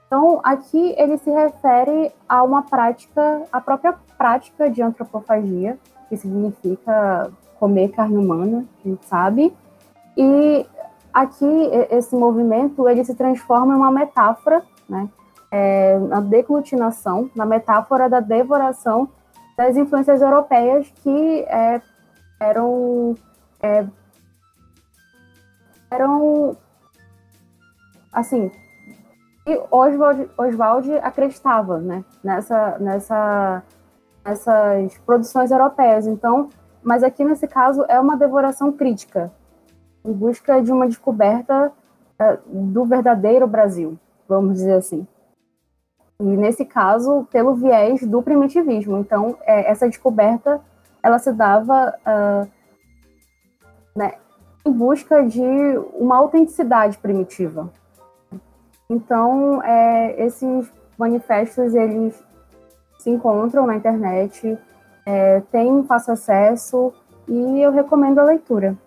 Então, 0.08 0.39
aqui 0.41 0.96
ele 0.98 1.17
se 1.17 1.30
refere 1.30 2.13
a 2.28 2.41
uma 2.41 2.63
prática, 2.63 3.43
a 3.52 3.60
própria 3.60 3.93
prática 4.17 4.70
de 4.70 4.82
antropofagia, 4.82 5.78
que 6.08 6.15
significa 6.15 7.30
comer 7.60 7.89
carne 7.89 8.17
humana, 8.17 8.65
a 8.84 8.88
gente 8.88 9.06
sabe. 9.06 9.54
E 10.15 10.65
aqui 11.13 11.46
esse 11.91 12.15
movimento 12.15 12.88
ele 12.88 13.04
se 13.04 13.15
transforma 13.15 13.74
em 13.74 13.78
uma 13.78 13.91
metáfora, 13.91 14.63
né? 14.88 15.10
É, 15.52 15.98
na 16.00 16.20
deglutinação, 16.20 17.30
na 17.36 17.46
metáfora 17.46 18.10
da 18.10 18.20
devoração 18.20 19.10
das 19.58 19.76
influências 19.76 20.22
europeias 20.22 20.91
que 21.02 21.39
é, 21.48 21.82
eram 22.39 23.15
é, 23.62 23.86
eram 25.89 26.56
assim 28.12 28.52
e 29.48 29.58
Oswald, 29.72 30.30
Oswald 30.38 30.92
acreditava 30.98 31.80
né, 31.80 32.04
nessa, 32.22 32.78
nessa, 32.80 33.64
nessas 34.24 34.98
produções 35.00 35.50
europeias. 35.50 36.06
Então, 36.06 36.50
mas 36.84 37.02
aqui 37.02 37.24
nesse 37.24 37.48
caso 37.48 37.86
é 37.88 37.98
uma 37.98 38.18
devoração 38.18 38.74
crítica, 38.74 39.32
em 40.04 40.12
busca 40.12 40.62
de 40.62 40.70
uma 40.70 40.86
descoberta 40.86 41.72
uh, 42.20 42.38
do 42.46 42.84
verdadeiro 42.86 43.48
Brasil, 43.48 43.98
vamos 44.28 44.56
dizer 44.56 44.74
assim. 44.74 45.08
E 46.20 46.24
nesse 46.24 46.66
caso, 46.66 47.26
pelo 47.32 47.54
viés 47.54 48.04
do 48.06 48.22
primitivismo. 48.22 48.98
Então, 48.98 49.38
é, 49.44 49.72
essa 49.72 49.88
descoberta 49.88 50.60
ela 51.02 51.20
se 51.20 51.32
dava 51.32 51.96
uh, 52.06 52.52
né, 53.96 54.16
em 54.66 54.72
busca 54.72 55.24
de 55.24 55.42
uma 55.94 56.18
autenticidade 56.18 56.98
primitiva, 56.98 57.72
então, 58.89 59.62
é, 59.63 60.26
esses 60.26 60.71
manifestos, 60.97 61.76
eles 61.76 62.23
se 63.00 63.10
encontram 63.10 63.67
na 63.67 63.76
internet, 63.76 64.58
é, 65.06 65.41
tem 65.52 65.84
fácil 65.86 66.13
acesso 66.13 66.93
e 67.28 67.62
eu 67.62 67.71
recomendo 67.71 68.19
a 68.19 68.23
leitura. 68.23 68.78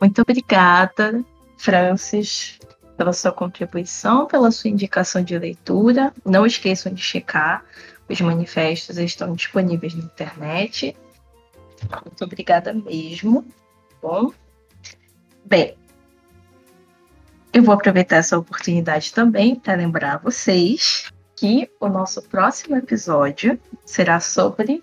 Muito 0.00 0.20
obrigada, 0.22 1.24
Francis, 1.58 2.58
pela 2.96 3.12
sua 3.12 3.32
contribuição, 3.32 4.26
pela 4.26 4.50
sua 4.50 4.70
indicação 4.70 5.22
de 5.22 5.38
leitura. 5.38 6.12
Não 6.24 6.44
esqueçam 6.46 6.92
de 6.92 7.02
checar, 7.02 7.64
os 8.08 8.20
manifestos 8.20 8.98
estão 8.98 9.32
disponíveis 9.34 9.94
na 9.94 10.04
internet. 10.04 10.96
Muito 12.04 12.24
obrigada 12.24 12.72
mesmo. 12.72 13.44
Bom, 14.00 14.32
bem, 15.44 15.76
eu 17.52 17.62
vou 17.62 17.74
aproveitar 17.74 18.16
essa 18.16 18.38
oportunidade 18.38 19.12
também 19.12 19.54
para 19.54 19.74
lembrar 19.74 20.18
vocês 20.18 21.12
que 21.36 21.70
o 21.78 21.88
nosso 21.88 22.22
próximo 22.22 22.76
episódio 22.76 23.60
será 23.84 24.20
sobre 24.20 24.82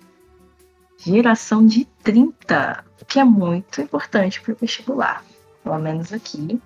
geração 0.98 1.66
de 1.66 1.86
30, 2.04 2.84
que 3.08 3.20
é 3.20 3.24
muito 3.24 3.82
importante 3.82 4.42
para 4.42 4.54
o 4.54 4.58
vestibular. 4.60 5.24
Pelo 5.64 5.80
menos 5.80 6.14
aqui. 6.14 6.62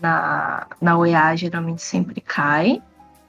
Na, 0.00 0.66
na 0.80 0.96
OEA 0.96 1.36
geralmente 1.36 1.82
sempre 1.82 2.20
cai. 2.20 2.80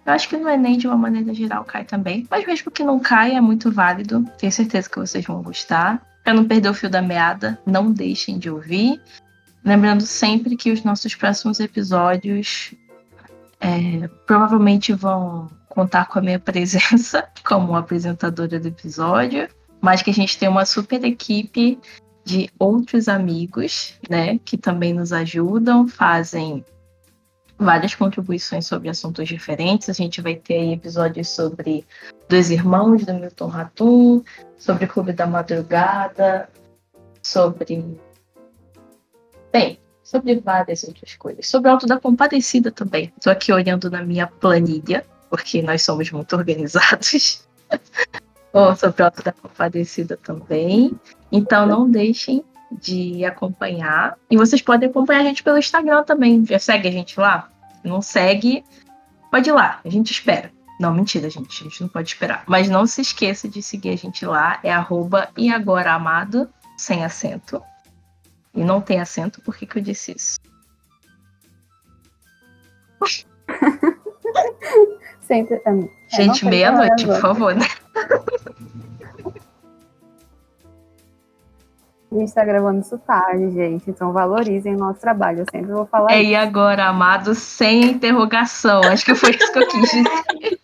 Eu 0.06 0.14
acho 0.14 0.30
que 0.30 0.38
no 0.38 0.48
Enem, 0.50 0.78
de 0.78 0.88
uma 0.88 0.98
maneira 0.98 1.34
geral, 1.34 1.64
cai 1.64 1.84
também. 1.84 2.28
Mas 2.30 2.46
mesmo 2.46 2.72
que 2.72 2.84
não 2.84 3.00
caia, 3.00 3.38
é 3.38 3.42
muito 3.42 3.72
válido. 3.72 4.26
Tenho 4.38 4.52
certeza 4.52 4.90
que 4.90 5.00
vocês 5.00 5.26
vão 5.26 5.42
gostar. 5.42 6.02
Para 6.24 6.34
não 6.34 6.46
perder 6.46 6.70
o 6.70 6.74
fio 6.74 6.90
da 6.90 7.02
meada, 7.02 7.60
não 7.66 7.92
deixem 7.92 8.38
de 8.40 8.50
ouvir. 8.50 9.02
Lembrando 9.64 10.02
sempre 10.02 10.56
que 10.56 10.72
os 10.72 10.84
nossos 10.84 11.14
próximos 11.16 11.60
episódios 11.60 12.74
é, 13.60 14.08
provavelmente 14.26 14.92
vão 14.94 15.50
contar 15.70 16.08
com 16.08 16.20
a 16.20 16.22
minha 16.22 16.40
presença 16.42 17.28
como 17.46 17.76
apresentadora 17.76 18.60
do 18.60 18.68
episódio, 18.68 19.48
mas 19.80 20.02
que 20.02 20.10
a 20.10 20.14
gente 20.14 20.38
tem 20.38 20.50
uma 20.50 20.66
super 20.66 21.04
equipe 21.04 21.80
de 22.24 22.50
outros 22.60 23.08
amigos, 23.08 23.96
né, 24.10 24.40
que 24.46 24.58
também 24.58 24.94
nos 24.94 25.12
ajudam, 25.12 25.88
fazem 25.88 26.64
várias 27.58 27.94
contribuições 27.94 28.66
sobre 28.66 28.90
assuntos 28.90 29.28
diferentes. 29.28 29.90
A 29.90 29.94
gente 29.94 30.22
vai 30.22 30.36
ter 30.36 30.74
episódios 30.74 31.30
sobre 31.30 31.86
Dois 32.28 32.50
Irmãos 32.50 33.06
do 33.06 33.14
Milton 33.14 33.48
Ratum, 33.48 34.24
sobre 34.58 34.88
Clube 34.88 35.14
da 35.14 35.28
Madrugada, 35.28 36.50
sobre 37.22 38.00
Bem, 39.52 39.80
sobre 40.04 40.40
várias 40.40 40.84
outras 40.84 41.16
coisas. 41.16 41.48
Sobre 41.48 41.70
o 41.70 41.74
Alto 41.74 41.86
da 41.86 42.00
Compadecida 42.00 42.72
também. 42.72 43.12
Estou 43.18 43.32
aqui 43.32 43.52
olhando 43.52 43.90
na 43.90 44.04
minha 44.04 44.28
planilha, 44.28 45.06
porque 45.30 45.62
nós 45.62 45.82
somos 45.84 46.12
muito 46.12 46.36
organizados. 46.36 47.48
sobre 48.78 49.02
o 49.02 49.06
Alto 49.06 49.24
da 49.24 49.32
Compadecida 49.32 50.18
também. 50.18 50.92
Então 51.32 51.66
não 51.66 51.90
deixem 51.90 52.44
de 52.72 53.26
acompanhar. 53.26 54.18
E 54.30 54.38
vocês 54.38 54.62
podem 54.62 54.90
acompanhar 54.90 55.22
a 55.22 55.26
gente 55.26 55.44
pelo 55.44 55.58
Instagram 55.58 56.04
também. 56.04 56.46
Já 56.46 56.60
segue 56.60 56.88
a 56.88 56.92
gente 56.92 57.20
lá? 57.20 57.50
Não 57.84 58.02
segue? 58.02 58.64
Pode 59.30 59.50
ir 59.50 59.54
lá, 59.54 59.80
a 59.84 59.90
gente 59.90 60.12
espera. 60.12 60.52
Não, 60.80 60.94
mentira, 60.94 61.30
gente. 61.30 61.62
A 61.62 61.64
gente 61.64 61.82
não 61.82 61.88
pode 61.88 62.10
esperar. 62.10 62.44
Mas 62.48 62.68
não 62.68 62.88
se 62.88 63.02
esqueça 63.02 63.48
de 63.48 63.62
seguir 63.62 63.90
a 63.90 63.96
gente 63.96 64.26
lá. 64.26 64.60
É 64.64 64.74
arroba 64.74 65.30
e 65.38 65.52
agora 65.52 65.94
amado, 65.94 66.50
sem 66.76 67.06
acento. 67.06 67.62
E 68.54 68.64
não 68.64 68.82
tem 68.82 69.00
acento, 69.00 69.42
por 69.42 69.56
que, 69.56 69.66
que 69.66 69.78
eu 69.78 69.82
disse 69.82 70.14
isso? 70.16 70.40
Sempre, 75.22 75.62
Gente, 76.10 76.46
meia-noite, 76.46 77.06
por 77.06 77.22
favor, 77.22 77.56
né? 77.56 77.66
A 82.12 82.16
gente 82.20 82.34
tá 82.34 82.44
gravando 82.44 82.82
isso 82.82 82.98
tarde, 82.98 83.50
gente. 83.52 83.90
Então 83.90 84.12
valorizem 84.12 84.76
o 84.76 84.78
nosso 84.78 85.00
trabalho. 85.00 85.40
Eu 85.40 85.46
sempre 85.50 85.72
vou 85.72 85.86
falar. 85.86 86.12
É, 86.12 86.22
isso. 86.22 86.32
e 86.32 86.36
agora, 86.36 86.88
amado, 86.88 87.34
sem 87.34 87.84
interrogação. 87.92 88.82
Acho 88.84 89.06
que 89.06 89.16
foi 89.16 89.30
isso 89.30 89.54
que 89.54 89.60
eu 89.60 89.68
quis 89.70 89.90
dizer. 89.90 90.60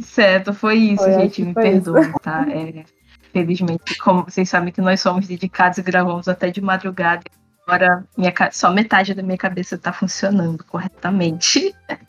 certo, 0.02 0.52
foi 0.52 0.74
isso, 0.74 1.04
foi, 1.04 1.12
gente. 1.12 1.44
Me 1.44 1.54
perdoe, 1.54 2.12
tá? 2.20 2.44
É. 2.50 2.97
Felizmente, 3.32 3.98
como 3.98 4.24
vocês 4.24 4.48
sabem 4.48 4.72
que 4.72 4.80
nós 4.80 5.00
somos 5.00 5.26
dedicados 5.26 5.78
e 5.78 5.82
gravamos 5.82 6.28
até 6.28 6.50
de 6.50 6.60
madrugada. 6.60 7.24
Agora 7.66 8.04
minha, 8.16 8.32
só 8.50 8.70
metade 8.70 9.14
da 9.14 9.22
minha 9.22 9.36
cabeça 9.36 9.74
está 9.74 9.92
funcionando 9.92 10.64
corretamente. 10.64 11.74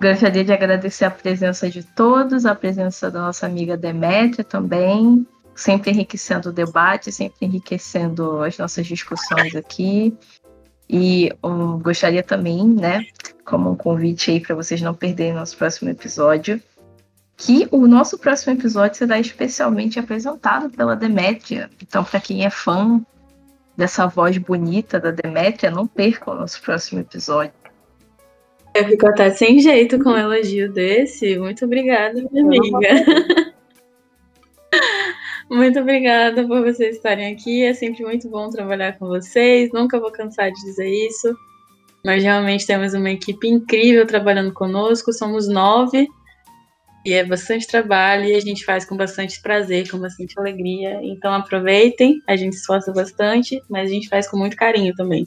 Gostaria 0.00 0.44
de 0.44 0.52
agradecer 0.52 1.06
a 1.06 1.10
presença 1.10 1.68
de 1.68 1.82
todos, 1.82 2.46
a 2.46 2.54
presença 2.54 3.10
da 3.10 3.20
nossa 3.20 3.46
amiga 3.46 3.76
Demétria 3.76 4.44
também, 4.44 5.26
sempre 5.56 5.90
enriquecendo 5.90 6.50
o 6.50 6.52
debate, 6.52 7.10
sempre 7.10 7.46
enriquecendo 7.46 8.42
as 8.42 8.56
nossas 8.58 8.86
discussões 8.86 9.56
aqui. 9.56 10.16
E 10.88 11.32
um, 11.42 11.78
gostaria 11.78 12.22
também, 12.22 12.66
né, 12.66 13.04
como 13.44 13.72
um 13.72 13.76
convite 13.76 14.30
aí 14.30 14.40
para 14.40 14.54
vocês 14.54 14.80
não 14.80 14.94
perderem 14.94 15.34
nosso 15.34 15.56
próximo 15.56 15.90
episódio, 15.90 16.62
que 17.38 17.68
o 17.70 17.86
nosso 17.86 18.18
próximo 18.18 18.52
episódio 18.54 18.98
será 18.98 19.18
especialmente 19.20 19.96
apresentado 19.96 20.68
pela 20.68 20.96
Demétria. 20.96 21.70
Então, 21.80 22.02
para 22.02 22.20
quem 22.20 22.44
é 22.44 22.50
fã 22.50 23.00
dessa 23.76 24.08
voz 24.08 24.36
bonita 24.38 24.98
da 24.98 25.12
Demétria, 25.12 25.70
não 25.70 25.86
perca 25.86 26.32
o 26.32 26.34
nosso 26.34 26.60
próximo 26.60 27.00
episódio. 27.00 27.52
Eu 28.74 28.84
fico 28.86 29.06
até 29.06 29.30
sem 29.30 29.60
jeito 29.60 30.02
com 30.02 30.10
um 30.10 30.18
elogio 30.18 30.72
desse. 30.72 31.38
Muito 31.38 31.64
obrigada, 31.64 32.20
minha 32.32 32.44
amiga. 32.44 33.52
Muito 35.48 35.78
obrigada 35.78 36.46
por 36.46 36.60
vocês 36.62 36.96
estarem 36.96 37.32
aqui. 37.32 37.64
É 37.64 37.72
sempre 37.72 38.04
muito 38.04 38.28
bom 38.28 38.50
trabalhar 38.50 38.98
com 38.98 39.06
vocês. 39.06 39.70
Nunca 39.72 39.98
vou 39.98 40.12
cansar 40.12 40.52
de 40.52 40.60
dizer 40.60 40.90
isso. 40.90 41.34
Nós 42.04 42.22
realmente 42.22 42.66
temos 42.66 42.92
uma 42.92 43.10
equipe 43.10 43.48
incrível 43.48 44.06
trabalhando 44.06 44.52
conosco. 44.52 45.10
Somos 45.10 45.48
nove 45.48 46.06
e 47.08 47.14
é 47.14 47.24
bastante 47.24 47.66
trabalho 47.66 48.24
e 48.24 48.34
a 48.34 48.40
gente 48.40 48.66
faz 48.66 48.84
com 48.84 48.94
bastante 48.94 49.40
prazer, 49.40 49.90
com 49.90 49.98
bastante 49.98 50.38
alegria. 50.38 51.00
Então 51.02 51.32
aproveitem, 51.32 52.22
a 52.26 52.36
gente 52.36 52.52
esforça 52.52 52.92
bastante, 52.92 53.62
mas 53.70 53.90
a 53.90 53.94
gente 53.94 54.10
faz 54.10 54.28
com 54.28 54.36
muito 54.36 54.54
carinho 54.54 54.94
também. 54.94 55.24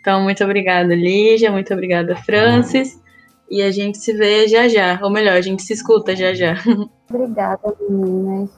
Então, 0.00 0.22
muito 0.22 0.42
obrigada, 0.42 0.92
Lígia, 0.92 1.52
muito 1.52 1.72
obrigada, 1.72 2.16
Francis. 2.16 3.00
E 3.48 3.62
a 3.62 3.70
gente 3.70 3.98
se 3.98 4.12
vê 4.12 4.48
já 4.48 4.66
já. 4.68 4.98
Ou 5.02 5.08
melhor, 5.08 5.36
a 5.36 5.40
gente 5.40 5.62
se 5.62 5.72
escuta 5.72 6.16
já 6.16 6.34
já. 6.34 6.54
Obrigada, 7.08 7.74
meninas. 7.88 8.50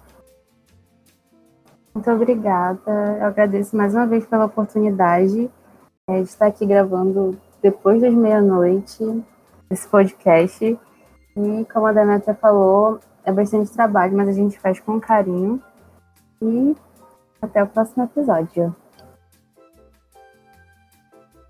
Muito 1.94 2.10
obrigada. 2.10 3.18
Eu 3.20 3.26
agradeço 3.26 3.76
mais 3.76 3.94
uma 3.94 4.06
vez 4.06 4.24
pela 4.24 4.46
oportunidade 4.46 5.50
é, 6.08 6.22
de 6.22 6.28
estar 6.28 6.46
aqui 6.46 6.64
gravando 6.64 7.38
depois 7.60 8.00
das 8.00 8.14
meia-noite 8.14 9.04
esse 9.70 9.86
podcast. 9.88 10.78
E 11.36 11.64
como 11.66 11.86
a 11.86 11.92
Demetra 11.92 12.34
falou, 12.34 12.98
é 13.24 13.30
bastante 13.30 13.70
trabalho, 13.72 14.16
mas 14.16 14.28
a 14.28 14.32
gente 14.32 14.58
faz 14.58 14.80
com 14.80 14.98
carinho. 14.98 15.62
E 16.40 16.74
até 17.42 17.62
o 17.62 17.66
próximo 17.66 18.04
episódio. 18.04 18.74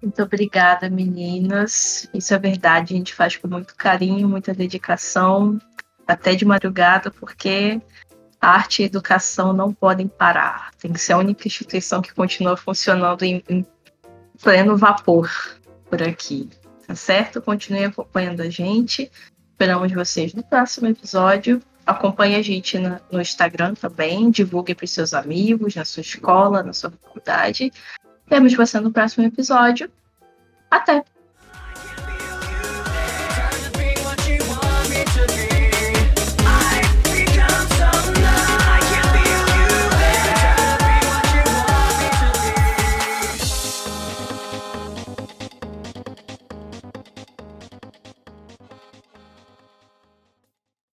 Muito 0.02 0.22
obrigada, 0.22 0.90
meninas. 0.90 2.08
Isso 2.12 2.34
é 2.34 2.38
verdade, 2.38 2.94
a 2.94 2.96
gente 2.96 3.14
faz 3.14 3.36
com 3.36 3.48
muito 3.48 3.74
carinho, 3.76 4.28
muita 4.28 4.52
dedicação, 4.52 5.58
até 6.06 6.34
de 6.34 6.44
madrugada, 6.44 7.10
porque 7.10 7.80
arte 8.40 8.82
e 8.82 8.86
educação 8.86 9.52
não 9.52 9.72
podem 9.72 10.06
parar. 10.06 10.70
Tem 10.78 10.92
que 10.92 11.00
ser 11.00 11.14
a 11.14 11.18
única 11.18 11.48
instituição 11.48 12.02
que 12.02 12.14
continua 12.14 12.56
funcionando 12.56 13.22
em, 13.22 13.42
em 13.48 13.66
pleno 14.42 14.76
vapor 14.76 15.30
por 15.88 16.02
aqui. 16.02 16.48
Tá 16.86 16.94
certo? 16.94 17.42
Continue 17.42 17.84
acompanhando 17.84 18.42
a 18.42 18.50
gente. 18.50 19.10
Esperamos 19.56 19.90
vocês 19.90 20.34
no 20.34 20.42
próximo 20.42 20.86
episódio. 20.86 21.62
Acompanhe 21.86 22.36
a 22.36 22.42
gente 22.42 22.78
no, 22.78 23.00
no 23.10 23.22
Instagram 23.22 23.72
também. 23.72 24.30
Divulgue 24.30 24.74
para 24.74 24.84
os 24.84 24.90
seus 24.90 25.14
amigos, 25.14 25.74
na 25.74 25.82
sua 25.82 26.02
escola, 26.02 26.62
na 26.62 26.74
sua 26.74 26.90
faculdade. 26.90 27.72
Vemos 28.26 28.52
você 28.52 28.78
no 28.78 28.92
próximo 28.92 29.24
episódio. 29.24 29.90
Até! 30.70 31.02